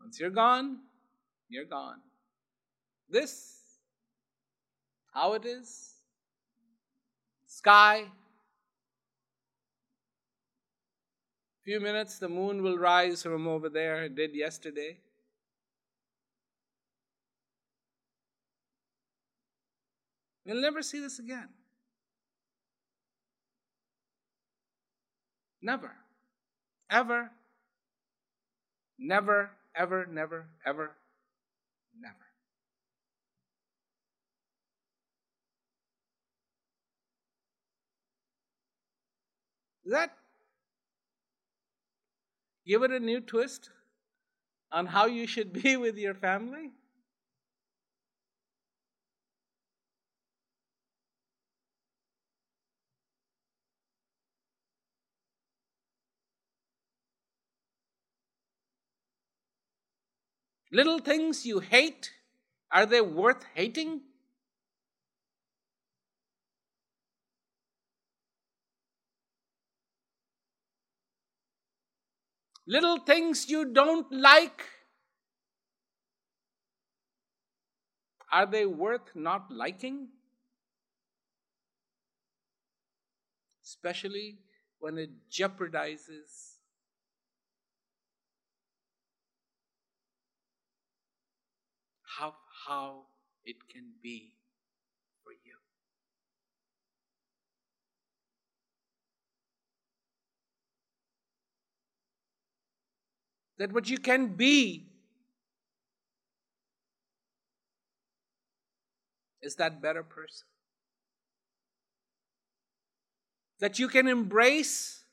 Once 0.00 0.20
you're 0.20 0.30
gone, 0.30 0.78
you're 1.48 1.64
gone. 1.64 1.98
This, 3.10 3.56
how 5.12 5.32
it 5.32 5.44
is, 5.44 5.94
sky. 7.46 8.04
Few 11.64 11.80
minutes, 11.80 12.18
the 12.18 12.28
moon 12.28 12.62
will 12.62 12.78
rise 12.78 13.24
from 13.24 13.48
over 13.48 13.68
there. 13.68 14.04
It 14.04 14.14
did 14.14 14.34
yesterday. 14.34 14.98
You'll 20.48 20.62
never 20.62 20.80
see 20.80 20.98
this 20.98 21.18
again. 21.18 21.50
Never. 25.60 25.92
Ever. 26.90 27.30
Never, 28.98 29.50
ever, 29.76 30.06
never, 30.06 30.46
ever, 30.64 30.96
never. 32.00 32.14
That 39.84 40.16
give 42.66 42.82
it 42.84 42.90
a 42.90 42.98
new 42.98 43.20
twist 43.20 43.68
on 44.72 44.86
how 44.86 45.04
you 45.04 45.26
should 45.26 45.52
be 45.52 45.76
with 45.84 45.98
your 45.98 46.14
family? 46.14 46.70
Little 60.70 60.98
things 60.98 61.46
you 61.46 61.60
hate, 61.60 62.12
are 62.70 62.84
they 62.84 63.00
worth 63.00 63.44
hating? 63.54 64.02
Little 72.66 72.98
things 72.98 73.48
you 73.48 73.72
don't 73.72 74.12
like, 74.12 74.62
are 78.30 78.44
they 78.44 78.66
worth 78.66 79.14
not 79.14 79.50
liking? 79.50 80.08
Especially 83.64 84.38
when 84.80 84.98
it 84.98 85.10
jeopardizes 85.30 86.47
how 92.68 93.06
it 93.44 93.56
can 93.72 93.84
be 94.02 94.34
for 95.24 95.32
you. 95.32 95.56
That 103.58 103.72
what 103.72 103.88
you 103.88 103.98
can 103.98 104.28
be 104.36 104.86
is 109.40 109.56
that 109.56 109.80
better 109.80 110.02
person. 110.02 110.46
That 113.60 113.78
you 113.78 113.88
can 113.88 114.06
embrace 114.06 115.04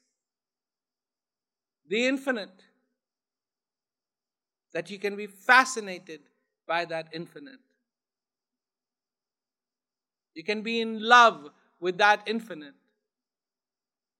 the 1.88 2.06
infinite. 2.06 2.64
That 4.74 4.92
you 4.92 5.00
can 5.00 5.16
be 5.16 5.28
fascinated 5.28 6.20
by 6.68 6.86
that 6.86 7.08
infinite. 7.14 7.60
You 10.34 10.44
can 10.44 10.62
be 10.62 10.82
in 10.82 11.02
love 11.02 11.50
with 11.80 11.98
that 11.98 12.22
infinite. 12.26 12.74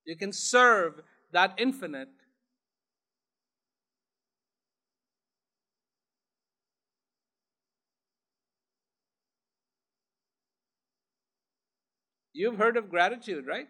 You 0.06 0.16
can 0.16 0.32
serve 0.32 1.02
that 1.32 1.54
infinite. 1.58 2.10
You've 12.34 12.58
heard 12.58 12.78
of 12.78 12.90
gratitude, 12.90 13.48
right? 13.48 13.68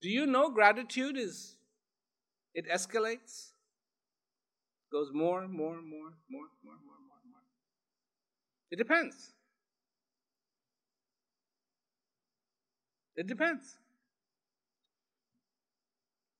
Do 0.00 0.10
you 0.10 0.26
know 0.26 0.50
gratitude 0.50 1.16
is, 1.16 1.56
it 2.54 2.68
escalates? 2.68 3.53
Goes 4.94 5.10
more, 5.12 5.48
more, 5.48 5.82
more, 5.82 6.12
more, 6.30 6.46
more, 6.62 6.78
more, 6.86 7.00
more, 7.08 7.22
more. 7.28 7.42
It 8.70 8.76
depends. 8.76 9.32
It 13.16 13.26
depends. 13.26 13.74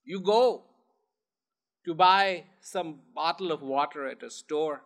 You 0.04 0.20
go 0.20 0.62
to 1.84 1.94
buy 1.94 2.44
some 2.60 3.00
bottle 3.12 3.50
of 3.50 3.60
water 3.60 4.06
at 4.06 4.22
a 4.22 4.30
store. 4.30 4.82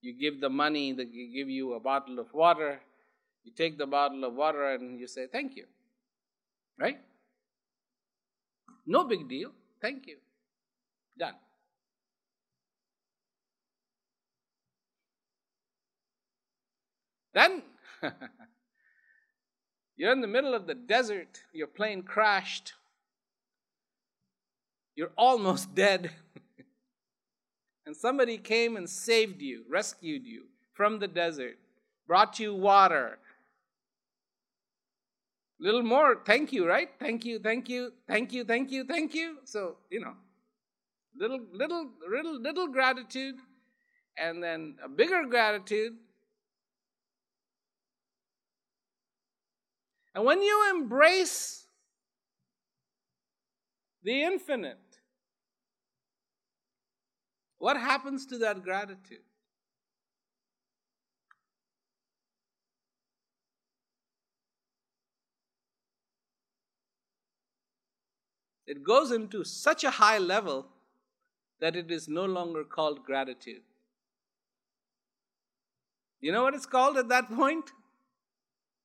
You 0.00 0.18
give 0.18 0.40
the 0.40 0.50
money, 0.50 0.90
they 0.92 1.04
give 1.04 1.48
you 1.48 1.74
a 1.74 1.80
bottle 1.80 2.18
of 2.18 2.34
water. 2.34 2.80
You 3.44 3.52
take 3.56 3.78
the 3.78 3.86
bottle 3.86 4.24
of 4.24 4.34
water 4.34 4.70
and 4.70 4.98
you 4.98 5.06
say, 5.06 5.28
Thank 5.30 5.54
you. 5.54 5.66
Right? 6.80 6.98
No 8.84 9.04
big 9.04 9.28
deal. 9.28 9.52
Thank 9.80 10.08
you. 10.08 10.16
Done. 11.16 11.34
Then 17.34 17.62
you're 19.96 20.12
in 20.12 20.20
the 20.20 20.26
middle 20.26 20.54
of 20.54 20.66
the 20.66 20.74
desert, 20.74 21.42
your 21.52 21.66
plane 21.66 22.02
crashed, 22.02 22.72
you're 24.94 25.12
almost 25.16 25.74
dead. 25.74 26.10
and 27.84 27.96
somebody 27.96 28.38
came 28.38 28.76
and 28.76 28.88
saved 28.88 29.42
you, 29.42 29.64
rescued 29.68 30.24
you 30.24 30.44
from 30.72 30.98
the 30.98 31.08
desert, 31.08 31.58
brought 32.06 32.38
you 32.38 32.54
water, 32.54 33.18
little 35.64 35.82
more 35.82 36.20
thank 36.26 36.52
you 36.52 36.66
right 36.66 36.90
thank 36.98 37.24
you 37.24 37.38
thank 37.38 37.68
you 37.68 37.92
thank 38.06 38.32
you 38.32 38.44
thank 38.44 38.70
you 38.70 38.84
thank 38.84 39.14
you 39.14 39.38
so 39.44 39.76
you 39.90 40.00
know 40.00 40.14
little 41.16 41.40
little 41.52 41.88
little 42.08 42.38
little 42.40 42.68
gratitude 42.68 43.36
and 44.18 44.42
then 44.42 44.76
a 44.84 44.88
bigger 44.88 45.24
gratitude 45.24 45.94
and 50.14 50.24
when 50.24 50.42
you 50.42 50.70
embrace 50.74 51.66
the 54.02 54.22
infinite 54.22 54.78
what 57.58 57.76
happens 57.76 58.26
to 58.26 58.38
that 58.38 58.62
gratitude 58.62 59.24
It 68.66 68.82
goes 68.82 69.12
into 69.12 69.44
such 69.44 69.84
a 69.84 69.90
high 69.90 70.18
level 70.18 70.66
that 71.60 71.76
it 71.76 71.90
is 71.90 72.08
no 72.08 72.24
longer 72.24 72.64
called 72.64 73.04
gratitude. 73.04 73.62
You 76.20 76.32
know 76.32 76.42
what 76.42 76.54
it's 76.54 76.66
called 76.66 76.96
at 76.96 77.08
that 77.08 77.28
point? 77.28 77.70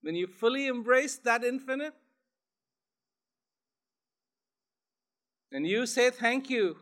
When 0.02 0.16
you 0.16 0.28
fully 0.28 0.68
embrace 0.68 1.18
that 1.18 1.44
infinite? 1.44 1.94
And 5.52 5.66
you 5.66 5.86
say 5.86 6.10
thank 6.10 6.50
you. 6.50 6.78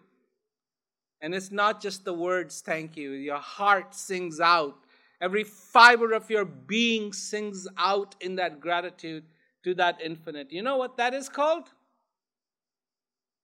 And 1.22 1.34
it's 1.34 1.52
not 1.52 1.82
just 1.82 2.06
the 2.06 2.14
words 2.14 2.62
thank 2.62 2.96
you, 2.96 3.12
your 3.12 3.40
heart 3.40 3.96
sings 3.96 4.40
out. 4.40 4.76
Every 5.20 5.44
fiber 5.44 6.14
of 6.14 6.30
your 6.30 6.46
being 6.46 7.12
sings 7.12 7.68
out 7.76 8.16
in 8.22 8.36
that 8.36 8.60
gratitude 8.60 9.24
to 9.64 9.74
that 9.76 10.00
infinite. 10.04 10.52
You 10.52 10.62
know 10.62 10.78
what 10.78 10.98
that 10.98 11.16
is 11.16 11.28
called? 11.28 11.70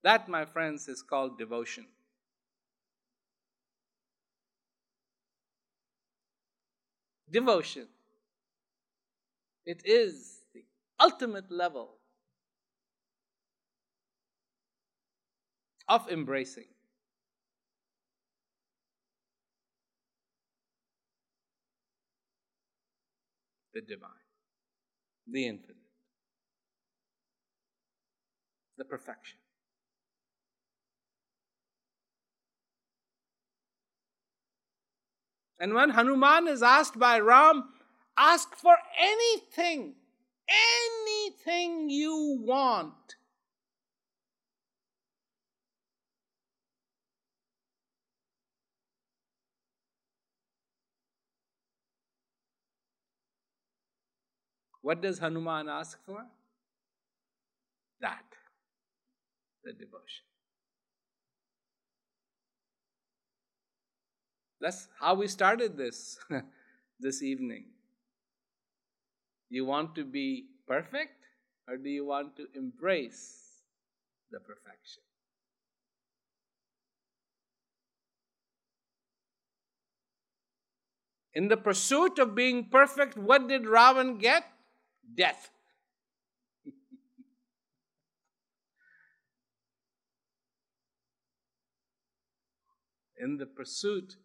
That, 0.04 0.28
my 0.28 0.44
friends, 0.44 0.86
is 0.86 1.02
called 1.02 1.36
devotion. 1.36 1.86
Devotion. 7.28 7.88
It 9.66 9.82
is 9.84 10.42
the 10.52 10.64
ultimate 11.00 11.50
level 11.50 11.96
of 15.88 16.08
embracing. 16.10 16.64
The 23.72 23.80
divine, 23.80 24.10
the 25.26 25.48
infinite, 25.48 25.76
the 28.78 28.84
perfection. 28.84 29.38
And 35.58 35.74
when 35.74 35.90
Hanuman 35.90 36.46
is 36.46 36.62
asked 36.62 36.98
by 36.98 37.18
Ram, 37.18 37.73
ask 38.16 38.54
for 38.56 38.76
anything, 38.98 39.94
anything 40.48 41.90
you 41.90 42.38
want. 42.42 43.16
What 54.82 55.00
does 55.00 55.18
Hanuman 55.18 55.68
ask 55.68 55.98
for? 56.04 56.26
That, 58.00 58.24
the 59.64 59.72
devotion. 59.72 60.24
That's 64.60 64.88
how 65.00 65.14
we 65.14 65.26
started 65.28 65.76
this 65.76 66.18
this 67.00 67.22
evening. 67.22 67.73
Do 69.54 69.58
you 69.58 69.66
want 69.66 69.94
to 69.94 70.04
be 70.04 70.46
perfect 70.66 71.14
or 71.68 71.76
do 71.76 71.88
you 71.88 72.04
want 72.04 72.34
to 72.38 72.48
embrace 72.56 73.62
the 74.32 74.40
perfection? 74.40 75.04
In 81.34 81.46
the 81.46 81.56
pursuit 81.56 82.18
of 82.18 82.34
being 82.34 82.64
perfect, 82.68 83.16
what 83.16 83.46
did 83.46 83.62
Ravan 83.62 84.18
get? 84.18 84.42
Death. 85.16 85.52
in 93.16 93.36
the 93.36 93.46
pursuit 93.46 94.16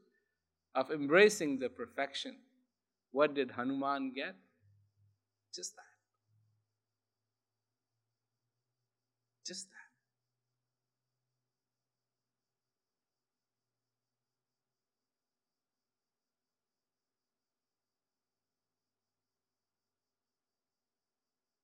of 0.74 0.90
embracing 0.90 1.60
the 1.60 1.70
perfection. 1.70 2.38
What 3.12 3.36
did 3.36 3.52
Hanuman 3.52 4.12
get? 4.12 4.34
Just 5.54 5.76
that. 5.76 5.84
Just 9.45 9.70
that. 9.70 9.76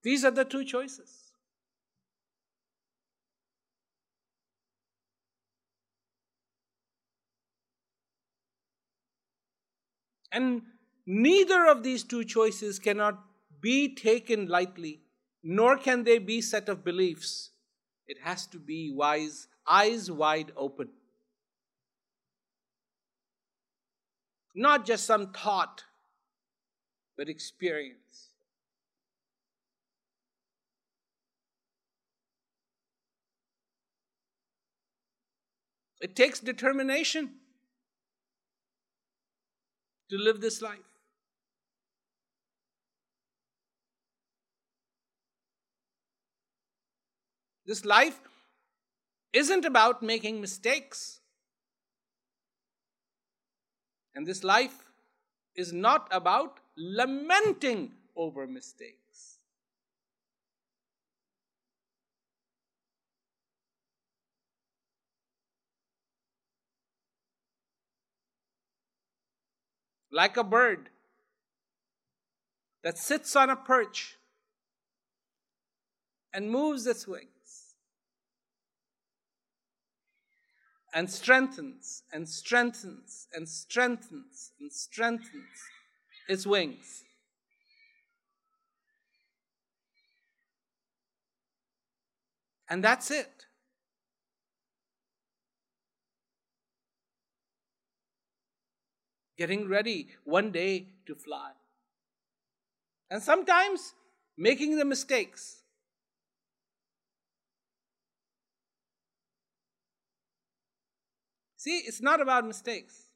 These 0.03 0.23
are 0.23 0.31
the 0.31 0.45
two 0.45 0.63
choices. 0.63 1.31
And 10.31 10.63
neither 11.05 11.65
of 11.65 11.81
these 11.81 12.03
two 12.03 12.23
choices 12.23 12.77
cannot 12.77 13.23
be 13.66 13.95
taken 13.95 14.47
lightly, 14.47 15.01
nor 15.41 15.76
can 15.76 16.03
they 16.03 16.20
be 16.20 16.39
set 16.39 16.70
of 16.70 16.84
beliefs. 16.84 17.49
It 18.07 18.18
has 18.22 18.45
to 18.47 18.59
be 18.59 18.91
wise, 18.93 19.47
eyes 19.68 20.11
wide 20.11 20.51
open. 20.55 20.89
Not 24.53 24.86
just 24.86 25.07
some 25.07 25.32
thought, 25.34 25.84
but 27.18 27.28
experience. 27.28 28.30
It 35.99 36.16
takes 36.16 36.39
determination 36.39 37.32
to 40.11 40.18
live 40.20 40.39
this 40.39 40.61
life. 40.61 40.94
This 47.66 47.84
life 47.84 48.20
isn't 49.34 49.66
about 49.66 50.03
making 50.03 50.39
mistakes. 50.39 51.20
And 54.13 54.26
this 54.26 54.43
life 54.43 54.91
is 55.55 55.74
not 55.74 56.07
about 56.11 56.59
lamenting 56.78 57.91
over 58.16 58.45
mistakes. 58.45 59.39
Like 70.11 70.38
a 70.38 70.43
bird 70.43 70.89
that 72.84 72.97
sits 72.97 73.36
on 73.36 73.49
a 73.49 73.55
perch 73.55 74.16
and 76.32 76.49
moves 76.49 76.88
its 76.88 77.05
wings 77.05 77.34
and 80.95 81.11
strengthens 81.11 82.03
and 82.13 82.27
strengthens 82.27 83.27
and 83.33 83.47
strengthens 83.47 84.51
and 84.61 84.71
strengthens 84.71 85.59
its 86.29 86.47
wings. 86.47 87.03
And 92.69 92.83
that's 92.83 93.11
it. 93.11 93.45
Getting 99.37 99.67
ready 99.67 100.07
one 100.23 100.51
day 100.51 100.87
to 101.07 101.13
fly. 101.13 101.51
And 103.11 103.21
sometimes 103.21 103.93
making 104.37 104.77
the 104.77 104.85
mistakes 104.85 105.57
See, 111.66 111.80
it's 111.80 111.99
not 111.99 112.22
about 112.22 112.45
mistakes. 112.45 113.07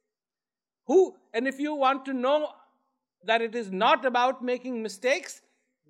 Who, 0.88 1.16
and 1.36 1.48
if 1.48 1.60
you 1.60 1.76
want 1.76 2.04
to 2.06 2.14
know 2.14 2.50
that 3.24 3.44
it 3.44 3.54
is 3.54 3.72
not 3.72 4.06
about 4.06 4.44
making 4.44 4.82
mistakes, 4.82 5.42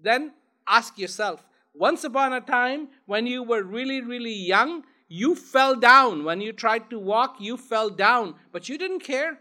then 0.03 0.33
ask 0.67 0.99
yourself 0.99 1.45
once 1.73 2.03
upon 2.03 2.33
a 2.33 2.41
time 2.41 2.89
when 3.05 3.25
you 3.25 3.43
were 3.43 3.63
really, 3.63 4.01
really 4.01 4.33
young, 4.33 4.83
you 5.07 5.35
fell 5.35 5.73
down. 5.73 6.25
When 6.25 6.41
you 6.41 6.51
tried 6.51 6.89
to 6.89 6.99
walk, 6.99 7.37
you 7.39 7.55
fell 7.55 7.89
down, 7.89 8.35
but 8.51 8.67
you 8.67 8.77
didn't 8.77 9.05
care. 9.05 9.39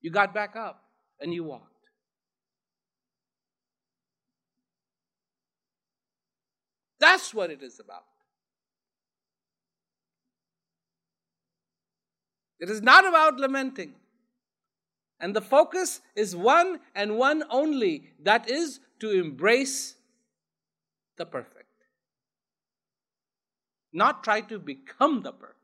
You 0.00 0.12
got 0.12 0.32
back 0.32 0.54
up 0.54 0.84
and 1.18 1.34
you 1.34 1.42
walked. 1.42 1.72
That's 7.00 7.34
what 7.34 7.50
it 7.50 7.64
is 7.64 7.80
about. 7.80 8.04
It 12.60 12.70
is 12.70 12.82
not 12.82 13.06
about 13.06 13.38
lamenting. 13.38 13.94
And 15.20 15.34
the 15.34 15.40
focus 15.40 16.00
is 16.14 16.36
one 16.36 16.80
and 16.94 17.16
one 17.16 17.44
only 17.50 18.10
that 18.22 18.50
is 18.50 18.80
to 19.00 19.10
embrace 19.10 19.94
the 21.16 21.26
perfect. 21.26 21.64
Not 23.92 24.22
try 24.22 24.42
to 24.42 24.58
become 24.58 25.22
the 25.22 25.32
perfect. 25.32 25.56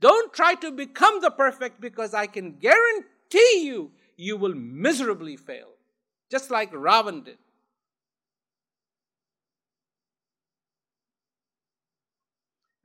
Don't 0.00 0.32
try 0.32 0.54
to 0.56 0.70
become 0.70 1.22
the 1.22 1.30
perfect 1.30 1.80
because 1.80 2.12
I 2.12 2.26
can 2.26 2.56
guarantee 2.58 3.62
you, 3.64 3.90
you 4.16 4.36
will 4.36 4.54
miserably 4.54 5.36
fail. 5.36 5.68
Just 6.30 6.50
like 6.50 6.72
Ravan 6.72 7.24
did. 7.24 7.38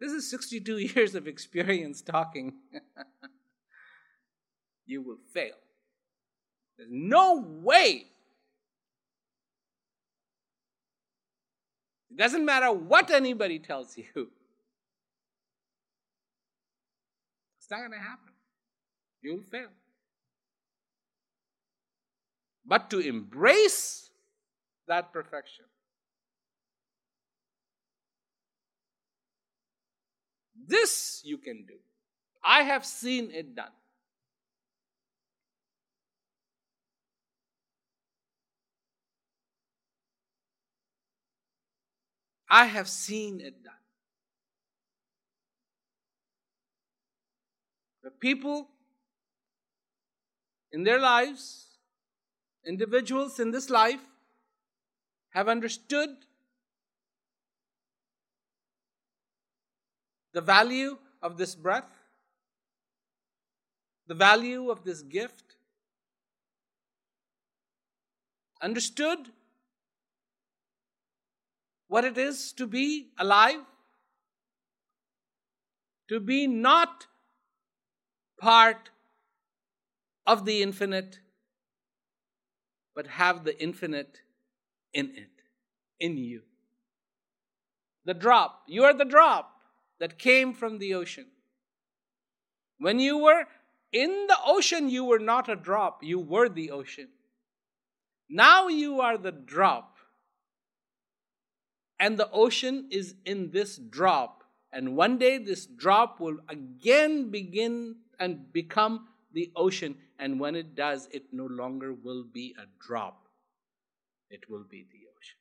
This 0.01 0.13
is 0.13 0.27
62 0.31 0.77
years 0.79 1.13
of 1.13 1.27
experience 1.27 2.01
talking. 2.01 2.53
you 4.87 5.03
will 5.03 5.19
fail. 5.31 5.53
There's 6.77 6.89
no 6.91 7.45
way. 7.61 8.07
It 12.09 12.17
doesn't 12.17 12.43
matter 12.43 12.71
what 12.71 13.11
anybody 13.11 13.59
tells 13.59 13.95
you. 13.95 14.29
It's 17.59 17.69
not 17.69 17.79
going 17.79 17.91
to 17.91 17.99
happen. 17.99 18.33
You 19.21 19.35
will 19.35 19.43
fail. 19.43 19.69
But 22.65 22.89
to 22.89 22.99
embrace 22.99 24.09
that 24.87 25.13
perfection 25.13 25.65
This 30.71 31.21
you 31.25 31.37
can 31.37 31.65
do. 31.65 31.73
I 32.41 32.63
have 32.63 32.85
seen 32.85 33.29
it 33.31 33.55
done. 33.55 33.75
I 42.49 42.65
have 42.65 42.87
seen 42.87 43.41
it 43.41 43.61
done. 43.63 43.73
The 48.03 48.11
people 48.11 48.69
in 50.71 50.85
their 50.85 50.99
lives, 50.99 51.65
individuals 52.65 53.41
in 53.41 53.51
this 53.51 53.69
life, 53.69 53.99
have 55.31 55.49
understood 55.49 56.09
the 60.33 60.41
value 60.41 60.97
of 61.21 61.37
this 61.37 61.55
breath, 61.55 61.89
the 64.07 64.15
value 64.15 64.69
of 64.69 64.83
this 64.83 65.01
gift, 65.01 65.55
understood 68.61 69.19
what 71.87 72.05
it 72.05 72.17
is 72.17 72.53
to 72.53 72.67
be 72.67 73.09
alive, 73.17 73.59
to 76.07 76.19
be 76.19 76.47
not 76.47 77.07
part 78.39 78.89
of 80.25 80.45
the 80.45 80.61
infinite, 80.61 81.19
but 82.95 83.07
have 83.07 83.43
the 83.43 83.61
infinite 83.61 84.21
in 84.93 85.11
it, 85.15 85.29
in 85.99 86.17
you. 86.17 86.41
The 88.05 88.13
drop, 88.13 88.63
you 88.67 88.83
are 88.83 88.93
the 88.93 89.05
drop 89.05 89.50
that 90.01 90.17
came 90.17 90.51
from 90.51 90.79
the 90.79 90.95
ocean. 90.95 91.27
When 92.79 92.99
you 92.99 93.19
were 93.19 93.45
in 93.93 94.25
the 94.27 94.37
ocean, 94.43 94.89
you 94.89 95.05
were 95.05 95.19
not 95.19 95.47
a 95.47 95.55
drop, 95.55 96.03
you 96.03 96.17
were 96.17 96.49
the 96.49 96.71
ocean. 96.71 97.09
Now 98.27 98.67
you 98.67 98.99
are 98.99 99.15
the 99.15 99.31
drop. 99.31 99.97
And 101.99 102.17
the 102.17 102.31
ocean 102.31 102.87
is 102.89 103.13
in 103.25 103.51
this 103.51 103.77
drop. 103.77 104.43
And 104.73 104.97
one 104.97 105.19
day 105.19 105.37
this 105.37 105.67
drop 105.67 106.19
will 106.19 106.37
again 106.49 107.29
begin 107.29 107.97
and 108.19 108.51
become 108.51 109.07
the 109.33 109.51
ocean. 109.55 109.95
And 110.17 110.39
when 110.39 110.55
it 110.55 110.73
does, 110.73 111.09
it 111.11 111.25
no 111.31 111.45
longer 111.45 111.93
will 111.93 112.23
be 112.23 112.55
a 112.57 112.65
drop, 112.83 113.27
it 114.31 114.49
will 114.49 114.63
be 114.67 114.87
the 114.91 115.05
ocean. 115.15 115.37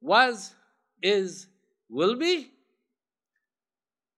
Was 0.00 0.54
is 1.02 1.46
will 1.88 2.16
be, 2.16 2.50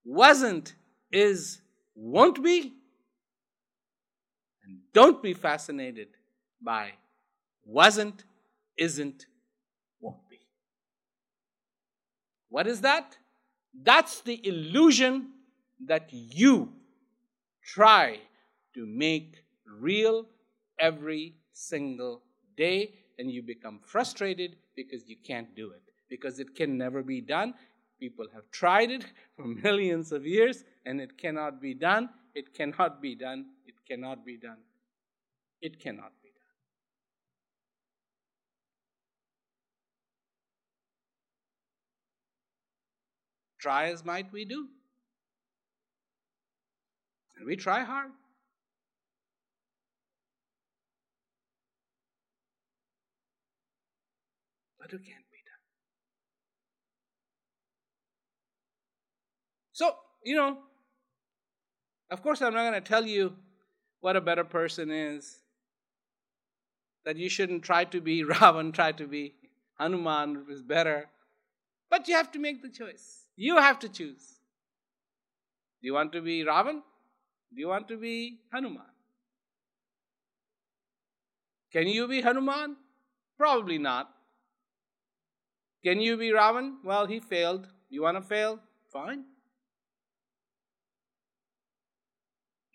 wasn't 0.04 0.74
is 1.12 1.60
won't 1.94 2.42
be, 2.42 2.72
and 4.64 4.78
don't 4.92 5.22
be 5.22 5.34
fascinated 5.34 6.08
by 6.62 6.92
wasn't, 7.64 8.24
isn't, 8.76 9.26
won't 10.00 10.28
be. 10.30 10.38
What 12.48 12.66
is 12.66 12.80
that? 12.80 13.16
That's 13.82 14.20
the 14.22 14.40
illusion 14.46 15.28
that 15.86 16.08
you 16.10 16.72
try 17.62 18.18
to 18.74 18.86
make 18.86 19.44
real 19.80 20.26
every 20.80 21.34
single 21.52 22.22
day, 22.56 22.94
and 23.18 23.30
you 23.30 23.42
become 23.42 23.80
frustrated 23.84 24.56
because 24.74 25.06
you 25.06 25.16
can't 25.26 25.54
do 25.54 25.72
it, 25.72 25.82
because 26.08 26.38
it 26.38 26.54
can 26.54 26.78
never 26.78 27.02
be 27.02 27.20
done. 27.20 27.54
People 27.98 28.26
have 28.32 28.50
tried 28.50 28.90
it 28.90 29.04
for 29.36 29.44
millions 29.44 30.12
of 30.12 30.26
years, 30.26 30.64
and 30.86 31.00
it 31.00 31.18
cannot 31.18 31.60
be 31.60 31.74
done. 31.74 32.08
It 32.34 32.54
cannot 32.54 33.02
be 33.02 33.14
done. 33.14 33.46
It 33.66 33.74
cannot 33.86 34.24
be 34.24 34.36
done. 34.36 34.58
It 35.60 35.80
cannot 35.80 36.12
be 36.22 36.28
done. 36.28 36.38
Try 43.58 43.90
as 43.90 44.04
might 44.04 44.32
we 44.32 44.44
do. 44.44 44.68
And 47.36 47.46
we 47.46 47.56
try 47.56 47.82
hard. 47.82 48.10
But 54.78 54.92
it 54.92 55.04
can't 55.04 55.30
be 55.30 55.38
done. 55.44 55.58
So, 59.72 59.96
you 60.28 60.36
know, 60.36 60.58
of 62.10 62.22
course, 62.22 62.42
I'm 62.42 62.52
not 62.52 62.70
going 62.70 62.82
to 62.82 62.86
tell 62.86 63.06
you 63.06 63.34
what 64.00 64.14
a 64.14 64.20
better 64.20 64.44
person 64.44 64.90
is. 64.90 65.38
That 67.06 67.16
you 67.16 67.30
shouldn't 67.30 67.62
try 67.62 67.84
to 67.84 68.00
be 68.02 68.24
Ravan, 68.32 68.74
try 68.74 68.92
to 68.92 69.06
be 69.06 69.32
Hanuman 69.80 70.44
is 70.50 70.62
better. 70.62 71.08
But 71.88 72.08
you 72.08 72.14
have 72.14 72.30
to 72.32 72.38
make 72.38 72.60
the 72.60 72.68
choice. 72.68 73.24
You 73.36 73.56
have 73.56 73.78
to 73.78 73.88
choose. 73.88 74.40
Do 75.80 75.86
you 75.86 75.94
want 75.94 76.12
to 76.12 76.20
be 76.20 76.44
Ravan? 76.44 76.82
Do 77.54 77.60
you 77.62 77.68
want 77.68 77.88
to 77.88 77.96
be 77.96 78.40
Hanuman? 78.52 78.82
Can 81.72 81.86
you 81.86 82.06
be 82.06 82.20
Hanuman? 82.20 82.76
Probably 83.38 83.78
not. 83.78 84.10
Can 85.82 86.00
you 86.00 86.18
be 86.18 86.32
Ravan? 86.32 86.84
Well, 86.84 87.06
he 87.06 87.18
failed. 87.18 87.66
You 87.88 88.02
want 88.02 88.18
to 88.18 88.22
fail? 88.22 88.58
Fine. 88.92 89.24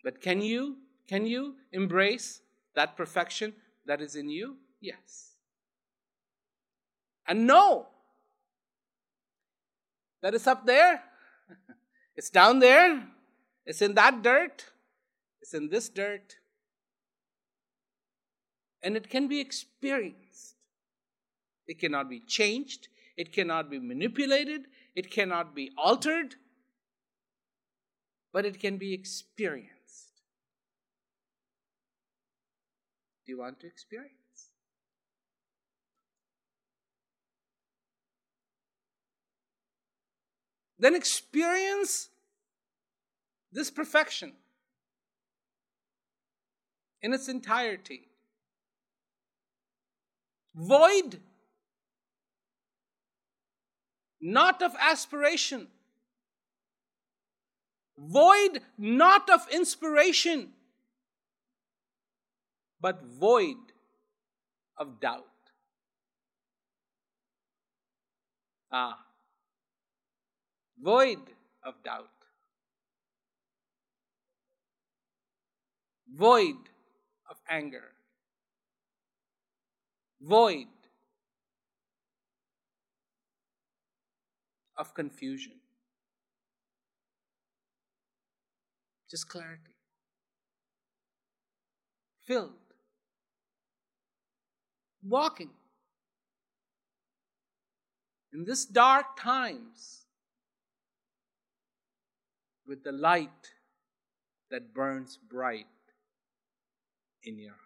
But 0.04 0.20
can 0.20 0.42
you 0.42 0.76
can 1.08 1.26
you 1.26 1.56
embrace 1.72 2.40
that 2.74 2.96
perfection 2.96 3.54
that 3.86 4.00
is 4.00 4.14
in 4.14 4.28
you? 4.28 4.56
Yes. 4.80 5.32
And 7.26 7.46
know 7.46 7.88
that 10.22 10.34
it's 10.34 10.46
up 10.46 10.66
there. 10.66 11.02
It's 12.16 12.30
down 12.30 12.60
there. 12.60 13.08
It's 13.66 13.82
in 13.82 13.94
that 13.94 14.22
dirt. 14.22 14.66
It's 15.42 15.52
in 15.52 15.68
this 15.68 15.88
dirt. 15.88 16.36
And 18.84 18.96
it 18.96 19.10
can 19.10 19.26
be 19.26 19.40
experienced. 19.40 20.54
It 21.66 21.80
cannot 21.80 22.08
be 22.08 22.20
changed. 22.20 22.86
It 23.16 23.32
cannot 23.32 23.68
be 23.68 23.80
manipulated. 23.80 24.66
It 24.94 25.10
cannot 25.10 25.56
be 25.56 25.72
altered. 25.76 26.36
But 28.32 28.46
it 28.46 28.60
can 28.60 28.76
be 28.76 28.94
experienced. 28.94 29.73
Do 33.26 33.32
you 33.32 33.38
want 33.38 33.60
to 33.60 33.66
experience? 33.66 34.14
Then 40.78 40.94
experience 40.94 42.10
this 43.52 43.70
perfection 43.70 44.32
in 47.00 47.14
its 47.14 47.28
entirety. 47.28 48.08
Void, 50.54 51.20
not 54.20 54.62
of 54.62 54.72
aspiration, 54.78 55.68
void, 57.98 58.60
not 58.76 59.30
of 59.30 59.46
inspiration 59.50 60.53
but 62.84 63.02
void 63.18 63.72
of 64.76 65.00
doubt. 65.00 65.24
Ah, 68.70 68.98
void 70.78 71.30
of 71.64 71.82
doubt. 71.82 72.10
Void 76.14 76.68
of 77.30 77.38
anger. 77.48 77.88
Void 80.20 80.76
of 84.76 84.92
confusion. 84.92 85.54
Just 89.10 89.26
clarity. 89.30 89.72
Filled 92.26 92.63
walking. 95.06 95.50
In 98.32 98.44
this 98.44 98.64
dark 98.64 99.16
times, 99.18 100.04
with 102.66 102.82
the 102.82 102.92
light 102.92 103.28
that 104.50 104.74
burns 104.74 105.18
bright 105.30 105.66
in 107.22 107.38
your 107.38 107.50
heart. 107.50 107.60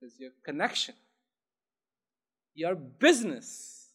Because 0.00 0.18
your 0.18 0.30
connection, 0.44 0.94
your 2.54 2.74
business 2.74 3.90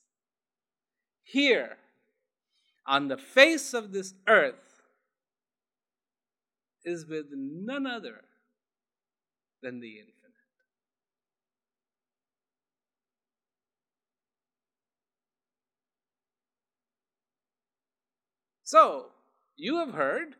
here 1.23 1.77
on 2.85 3.07
the 3.09 3.17
face 3.17 3.73
of 3.73 3.91
this 3.91 4.13
earth 4.27 4.81
is 6.85 7.05
with 7.05 7.25
none 7.31 7.85
other 7.85 8.21
than 9.61 9.79
the 9.79 9.99
infinite. 9.99 10.13
So, 18.63 19.11
you 19.55 19.77
have 19.77 19.93
heard 19.93 20.35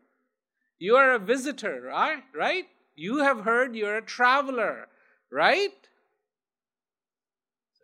you 0.78 0.96
are 0.96 1.14
a 1.14 1.18
visitor, 1.18 1.80
right? 1.80 2.22
Right? 2.34 2.66
You 2.94 3.18
have 3.18 3.40
heard 3.40 3.74
you're 3.74 3.96
a 3.96 4.02
traveler, 4.02 4.88
right? 5.30 5.72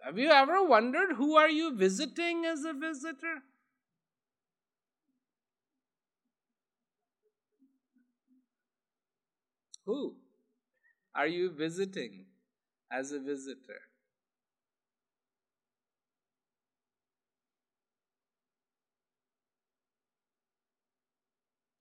Have 0.05 0.19
you 0.19 0.31
ever 0.31 0.63
wondered 0.63 1.15
who 1.17 1.37
are 1.37 1.49
you 1.49 1.75
visiting 1.75 2.45
as 2.45 2.65
a 2.65 2.75
visitor? 2.75 3.43
Who? 9.87 10.17
Are 11.15 11.27
you 11.27 11.51
visiting 11.51 12.27
as 12.93 13.13
a 13.13 13.21
visitor? 13.21 13.81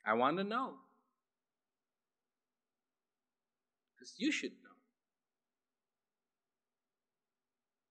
I 0.06 0.14
want 0.14 0.38
to 0.38 0.44
know. 0.44 0.74
Because 3.96 4.14
you 4.18 4.32
should 4.32 4.52
know. 4.52 4.70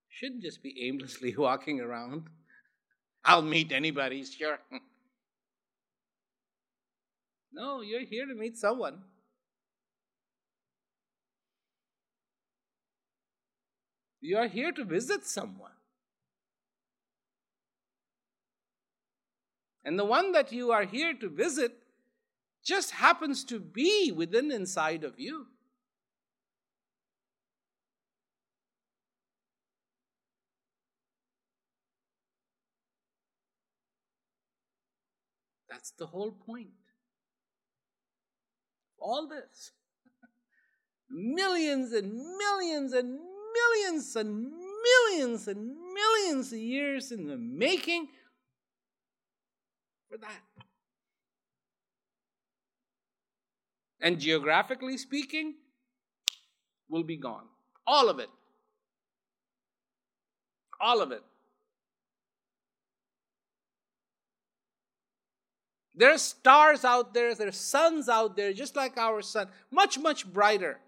Shouldn't 0.08 0.42
just 0.42 0.62
be 0.62 0.86
aimlessly 0.86 1.34
walking 1.38 1.80
around. 1.80 2.28
I'll 3.24 3.42
meet 3.42 3.72
anybody, 3.72 4.24
sure. 4.24 4.58
no, 7.52 7.80
you're 7.80 8.04
here 8.04 8.26
to 8.26 8.34
meet 8.34 8.56
someone. 8.56 9.02
You 14.22 14.38
are 14.38 14.46
here 14.46 14.70
to 14.70 14.84
visit 14.84 15.26
someone. 15.26 15.72
And 19.84 19.98
the 19.98 20.04
one 20.04 20.30
that 20.30 20.52
you 20.52 20.70
are 20.70 20.84
here 20.84 21.12
to 21.12 21.28
visit 21.28 21.72
just 22.64 22.92
happens 22.92 23.44
to 23.46 23.58
be 23.58 24.12
within 24.12 24.52
inside 24.52 25.02
of 25.02 25.18
you. 25.18 25.48
That's 35.68 35.90
the 35.90 36.06
whole 36.06 36.30
point. 36.30 36.68
All 39.00 39.26
this. 39.26 39.72
millions 41.10 41.92
and 41.92 42.12
millions 42.38 42.92
and 42.92 43.18
millions 43.54 44.16
and 44.16 44.52
millions 44.82 45.48
and 45.48 45.76
millions 45.94 46.52
of 46.52 46.58
years 46.58 47.12
in 47.12 47.26
the 47.26 47.36
making 47.36 48.08
for 50.10 50.18
that. 50.18 50.42
And 54.00 54.18
geographically 54.18 54.98
speaking, 54.98 55.54
will 56.92 57.02
be 57.02 57.16
gone. 57.16 57.46
All 57.86 58.08
of 58.08 58.20
it. 58.20 58.28
All 60.80 61.00
of 61.00 61.10
it. 61.10 61.22
There 65.94 66.10
are 66.10 66.18
stars 66.18 66.84
out 66.84 67.14
there, 67.14 67.34
there 67.34 67.48
are 67.48 67.52
suns 67.52 68.08
out 68.08 68.36
there, 68.36 68.52
just 68.52 68.76
like 68.76 68.96
our 68.96 69.22
sun, 69.22 69.48
much, 69.70 69.98
much 69.98 70.30
brighter, 70.30 70.78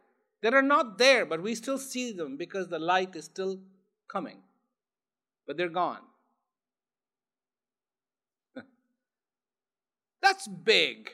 that 0.44 0.52
are 0.52 0.60
not 0.60 0.98
there, 0.98 1.24
but 1.24 1.42
we 1.42 1.54
still 1.54 1.78
see 1.78 2.12
them 2.12 2.36
because 2.36 2.68
the 2.68 2.78
light 2.78 3.16
is 3.16 3.24
still 3.24 3.58
coming. 4.06 4.42
But 5.46 5.56
they're 5.56 5.70
gone. 5.70 6.02
That's 10.22 10.46
big. 10.46 11.12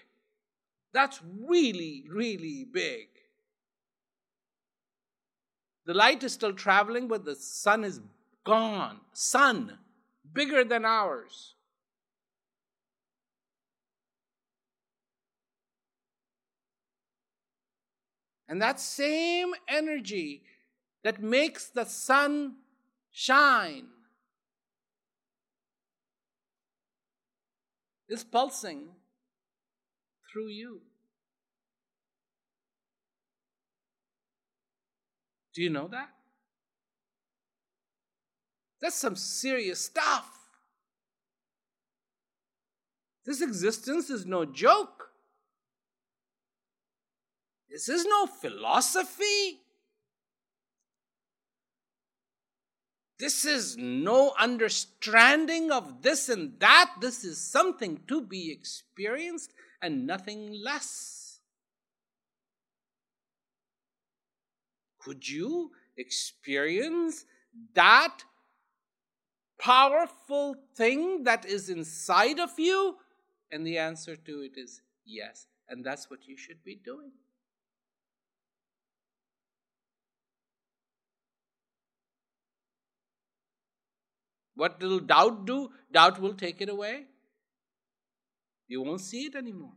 That's 0.93 1.21
really, 1.49 2.07
really 2.13 2.67
big. 2.73 3.07
The 5.87 5.95
light 5.95 6.25
is 6.25 6.33
still 6.33 6.53
traveling, 6.53 7.07
but 7.07 7.25
the 7.25 7.37
sun 7.37 7.85
is 7.85 8.01
gone. 8.45 8.99
Sun, 9.13 9.79
bigger 10.33 10.65
than 10.65 10.85
ours. 10.85 11.55
And 18.51 18.61
that 18.61 18.81
same 18.81 19.55
energy 19.69 20.43
that 21.05 21.23
makes 21.23 21.69
the 21.69 21.85
sun 21.85 22.57
shine 23.13 23.87
is 28.09 28.25
pulsing 28.25 28.89
through 30.33 30.49
you. 30.49 30.81
Do 35.55 35.63
you 35.63 35.71
know 35.71 35.87
that? 35.87 36.09
That's 38.83 38.97
some 38.97 39.15
serious 39.15 39.85
stuff. 39.85 40.29
This 43.25 43.43
existence 43.43 44.11
is 44.11 44.27
no 44.27 44.45
joke. 44.45 45.10
This 47.71 47.89
is 47.89 48.05
no 48.05 48.27
philosophy. 48.27 49.61
This 53.19 53.45
is 53.45 53.77
no 53.77 54.33
understanding 54.39 55.71
of 55.71 56.03
this 56.03 56.29
and 56.29 56.59
that. 56.59 56.91
This 57.01 57.23
is 57.23 57.39
something 57.39 58.01
to 58.09 58.23
be 58.23 58.51
experienced 58.51 59.53
and 59.83 60.07
nothing 60.07 60.53
less. 60.65 61.41
Could 65.01 65.29
you 65.29 65.71
experience 65.97 67.25
that 67.75 68.25
powerful 69.59 70.57
thing 70.75 71.25
that 71.25 71.45
is 71.45 71.69
inside 71.69 72.41
of 72.41 72.59
you? 72.59 72.97
And 73.53 73.67
the 73.67 73.79
answer 73.79 74.17
to 74.17 74.41
it 74.41 74.57
is 74.57 74.81
yes. 75.05 75.47
And 75.69 75.85
that's 75.85 76.11
what 76.11 76.27
you 76.27 76.37
should 76.37 76.65
be 76.65 76.81
doing. 76.83 77.13
What 84.61 84.79
will 84.83 85.01
doubt 85.01 85.47
do? 85.47 85.71
Doubt 85.91 86.21
will 86.21 86.35
take 86.35 86.61
it 86.61 86.69
away. 86.69 87.05
You 88.69 88.83
won't 88.83 89.01
see 89.01 89.23
it 89.25 89.35
anymore. 89.35 89.73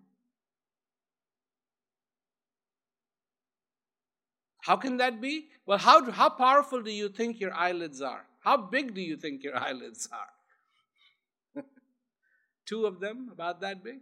How 4.64 4.76
can 4.76 4.98
that 4.98 5.22
be? 5.22 5.46
Well, 5.66 5.78
how, 5.78 6.12
how 6.12 6.28
powerful 6.32 6.82
do 6.82 6.92
you 6.92 7.08
think 7.08 7.40
your 7.40 7.54
eyelids 7.54 8.02
are? 8.02 8.26
How 8.42 8.58
big 8.58 8.94
do 8.94 9.00
you 9.00 9.16
think 9.16 9.42
your 9.42 9.56
eyelids 9.68 10.10
are? 10.12 11.64
Two 12.66 12.86
of 12.86 13.00
them, 13.00 13.30
about 13.32 13.62
that 13.62 13.86
big. 13.86 14.00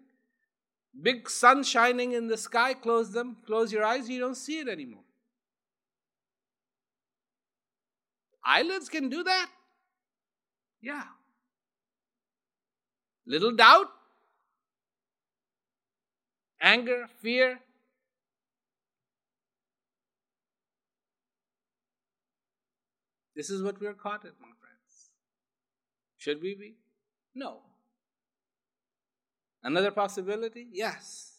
Big 0.99 1.29
sun 1.29 1.63
shining 1.63 2.13
in 2.13 2.27
the 2.27 2.37
sky, 2.37 2.73
close 2.73 3.11
them, 3.11 3.37
close 3.45 3.71
your 3.71 3.83
eyes, 3.83 4.09
you 4.09 4.19
don't 4.19 4.35
see 4.35 4.57
it 4.57 4.67
anymore. 4.67 5.03
Eyelids 8.43 8.89
can 8.89 9.09
do 9.09 9.23
that. 9.23 9.47
Yeah. 10.81 11.03
Little 13.25 13.55
doubt, 13.55 13.87
anger, 16.59 17.05
fear. 17.21 17.59
This 23.35 23.49
is 23.49 23.61
what 23.61 23.79
we're 23.79 23.93
caught 23.93 24.25
in, 24.25 24.31
my 24.41 24.47
friends. 24.59 25.11
Should 26.17 26.41
we 26.41 26.55
be? 26.55 26.75
No. 27.33 27.59
Another 29.63 29.91
possibility? 29.91 30.67
Yes. 30.71 31.31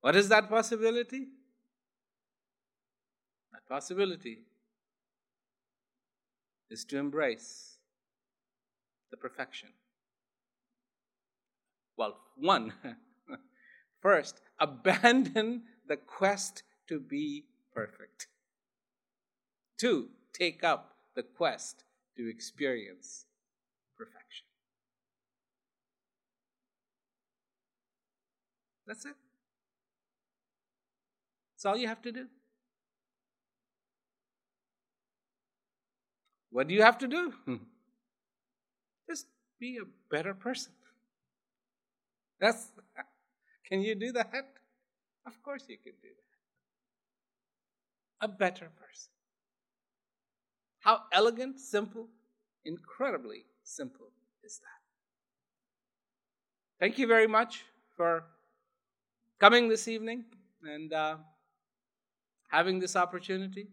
What 0.00 0.16
is 0.16 0.28
that 0.28 0.48
possibility? 0.48 1.26
That 3.52 3.66
possibility 3.68 4.38
is 6.70 6.84
to 6.86 6.98
embrace 6.98 7.71
the 9.12 9.16
perfection? 9.16 9.68
Well, 11.96 12.16
one, 12.36 12.72
first, 14.00 14.40
abandon 14.58 15.62
the 15.86 15.98
quest 15.98 16.64
to 16.88 16.98
be 16.98 17.44
perfect. 17.72 18.26
Two, 19.78 20.08
take 20.32 20.64
up 20.64 20.96
the 21.14 21.22
quest 21.22 21.84
to 22.16 22.28
experience 22.28 23.26
perfection. 23.96 24.46
That's 28.86 29.04
it. 29.04 29.14
That's 31.54 31.66
all 31.66 31.76
you 31.76 31.86
have 31.86 32.02
to 32.02 32.12
do. 32.12 32.26
What 36.50 36.68
do 36.68 36.74
you 36.74 36.82
have 36.82 36.98
to 36.98 37.08
do? 37.08 37.34
Be 39.62 39.76
a 39.76 39.86
better 40.10 40.34
person. 40.34 40.72
That's 42.40 42.66
can 43.64 43.80
you 43.80 43.94
do 43.94 44.10
that? 44.10 44.48
Of 45.24 45.40
course 45.40 45.66
you 45.68 45.76
can 45.78 45.92
do 46.02 46.08
that. 48.20 48.26
A 48.26 48.28
better 48.28 48.70
person. 48.74 49.12
How 50.80 51.02
elegant, 51.12 51.60
simple, 51.60 52.08
incredibly 52.64 53.44
simple 53.62 54.10
is 54.42 54.58
that? 54.58 54.80
Thank 56.80 56.98
you 56.98 57.06
very 57.06 57.28
much 57.28 57.64
for 57.96 58.24
coming 59.38 59.68
this 59.68 59.86
evening 59.86 60.24
and 60.64 60.92
uh, 60.92 61.18
having 62.50 62.80
this 62.80 62.96
opportunity. 62.96 63.68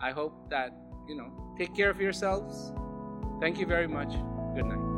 I 0.00 0.12
hope 0.12 0.48
that, 0.48 0.72
you 1.06 1.16
know, 1.16 1.54
take 1.58 1.76
care 1.76 1.90
of 1.90 2.00
yourselves 2.00 2.72
Thank 3.40 3.60
you 3.60 3.66
very 3.66 3.86
much. 3.86 4.12
Good 4.58 4.66
night. 4.66 4.88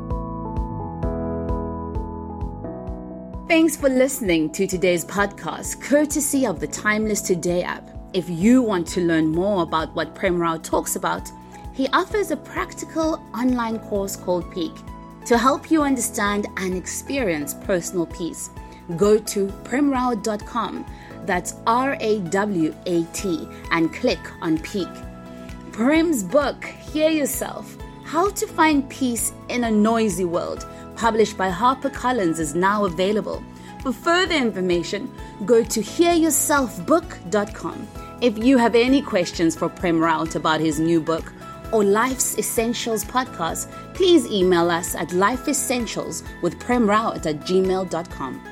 Thanks 3.47 3.75
for 3.75 3.89
listening 3.89 4.49
to 4.53 4.65
today's 4.65 5.05
podcast, 5.05 5.79
courtesy 5.79 6.47
of 6.47 6.59
the 6.59 6.65
Timeless 6.65 7.21
Today 7.21 7.61
app. 7.61 7.87
If 8.13 8.27
you 8.27 8.63
want 8.63 8.87
to 8.87 9.01
learn 9.01 9.27
more 9.27 9.61
about 9.61 9.93
what 9.95 10.15
Prem 10.15 10.39
Rawat 10.39 10.63
talks 10.63 10.95
about, 10.95 11.29
he 11.73 11.87
offers 11.89 12.31
a 12.31 12.37
practical 12.37 13.23
online 13.35 13.77
course 13.77 14.15
called 14.15 14.51
Peak 14.51 14.73
to 15.27 15.37
help 15.37 15.69
you 15.69 15.83
understand 15.83 16.47
and 16.57 16.73
experience 16.73 17.53
personal 17.53 18.07
peace. 18.07 18.49
Go 18.97 19.19
to 19.19 19.45
premrawat.com, 19.63 20.85
that's 21.25 21.53
R 21.67 21.97
A 21.99 22.17
W 22.19 22.75
A 22.87 23.03
T, 23.13 23.47
and 23.69 23.93
click 23.93 24.19
on 24.41 24.57
Peak. 24.57 24.89
Prem's 25.71 26.23
book, 26.23 26.65
Hear 26.65 27.11
Yourself 27.11 27.77
how 28.11 28.29
to 28.29 28.45
Find 28.45 28.87
Peace 28.89 29.31
in 29.47 29.63
a 29.63 29.71
Noisy 29.71 30.25
World, 30.25 30.67
published 30.97 31.37
by 31.37 31.49
HarperCollins, 31.49 32.39
is 32.39 32.53
now 32.53 32.83
available. 32.83 33.41
For 33.83 33.93
further 33.93 34.35
information, 34.35 35.09
go 35.45 35.63
to 35.63 35.79
hearyourselfbook.com. 35.79 37.87
If 38.19 38.37
you 38.37 38.57
have 38.57 38.75
any 38.75 39.01
questions 39.01 39.55
for 39.55 39.69
Prem 39.69 39.97
Rawat 39.97 40.35
about 40.35 40.59
his 40.59 40.77
new 40.77 40.99
book 40.99 41.31
or 41.71 41.85
Life's 41.85 42.37
Essentials 42.37 43.05
podcast, 43.05 43.71
please 43.93 44.29
email 44.29 44.69
us 44.69 44.93
at 44.93 45.11
lifeessentials 45.11 46.21
with 46.41 46.59
at 46.59 47.39
gmail.com. 47.47 48.50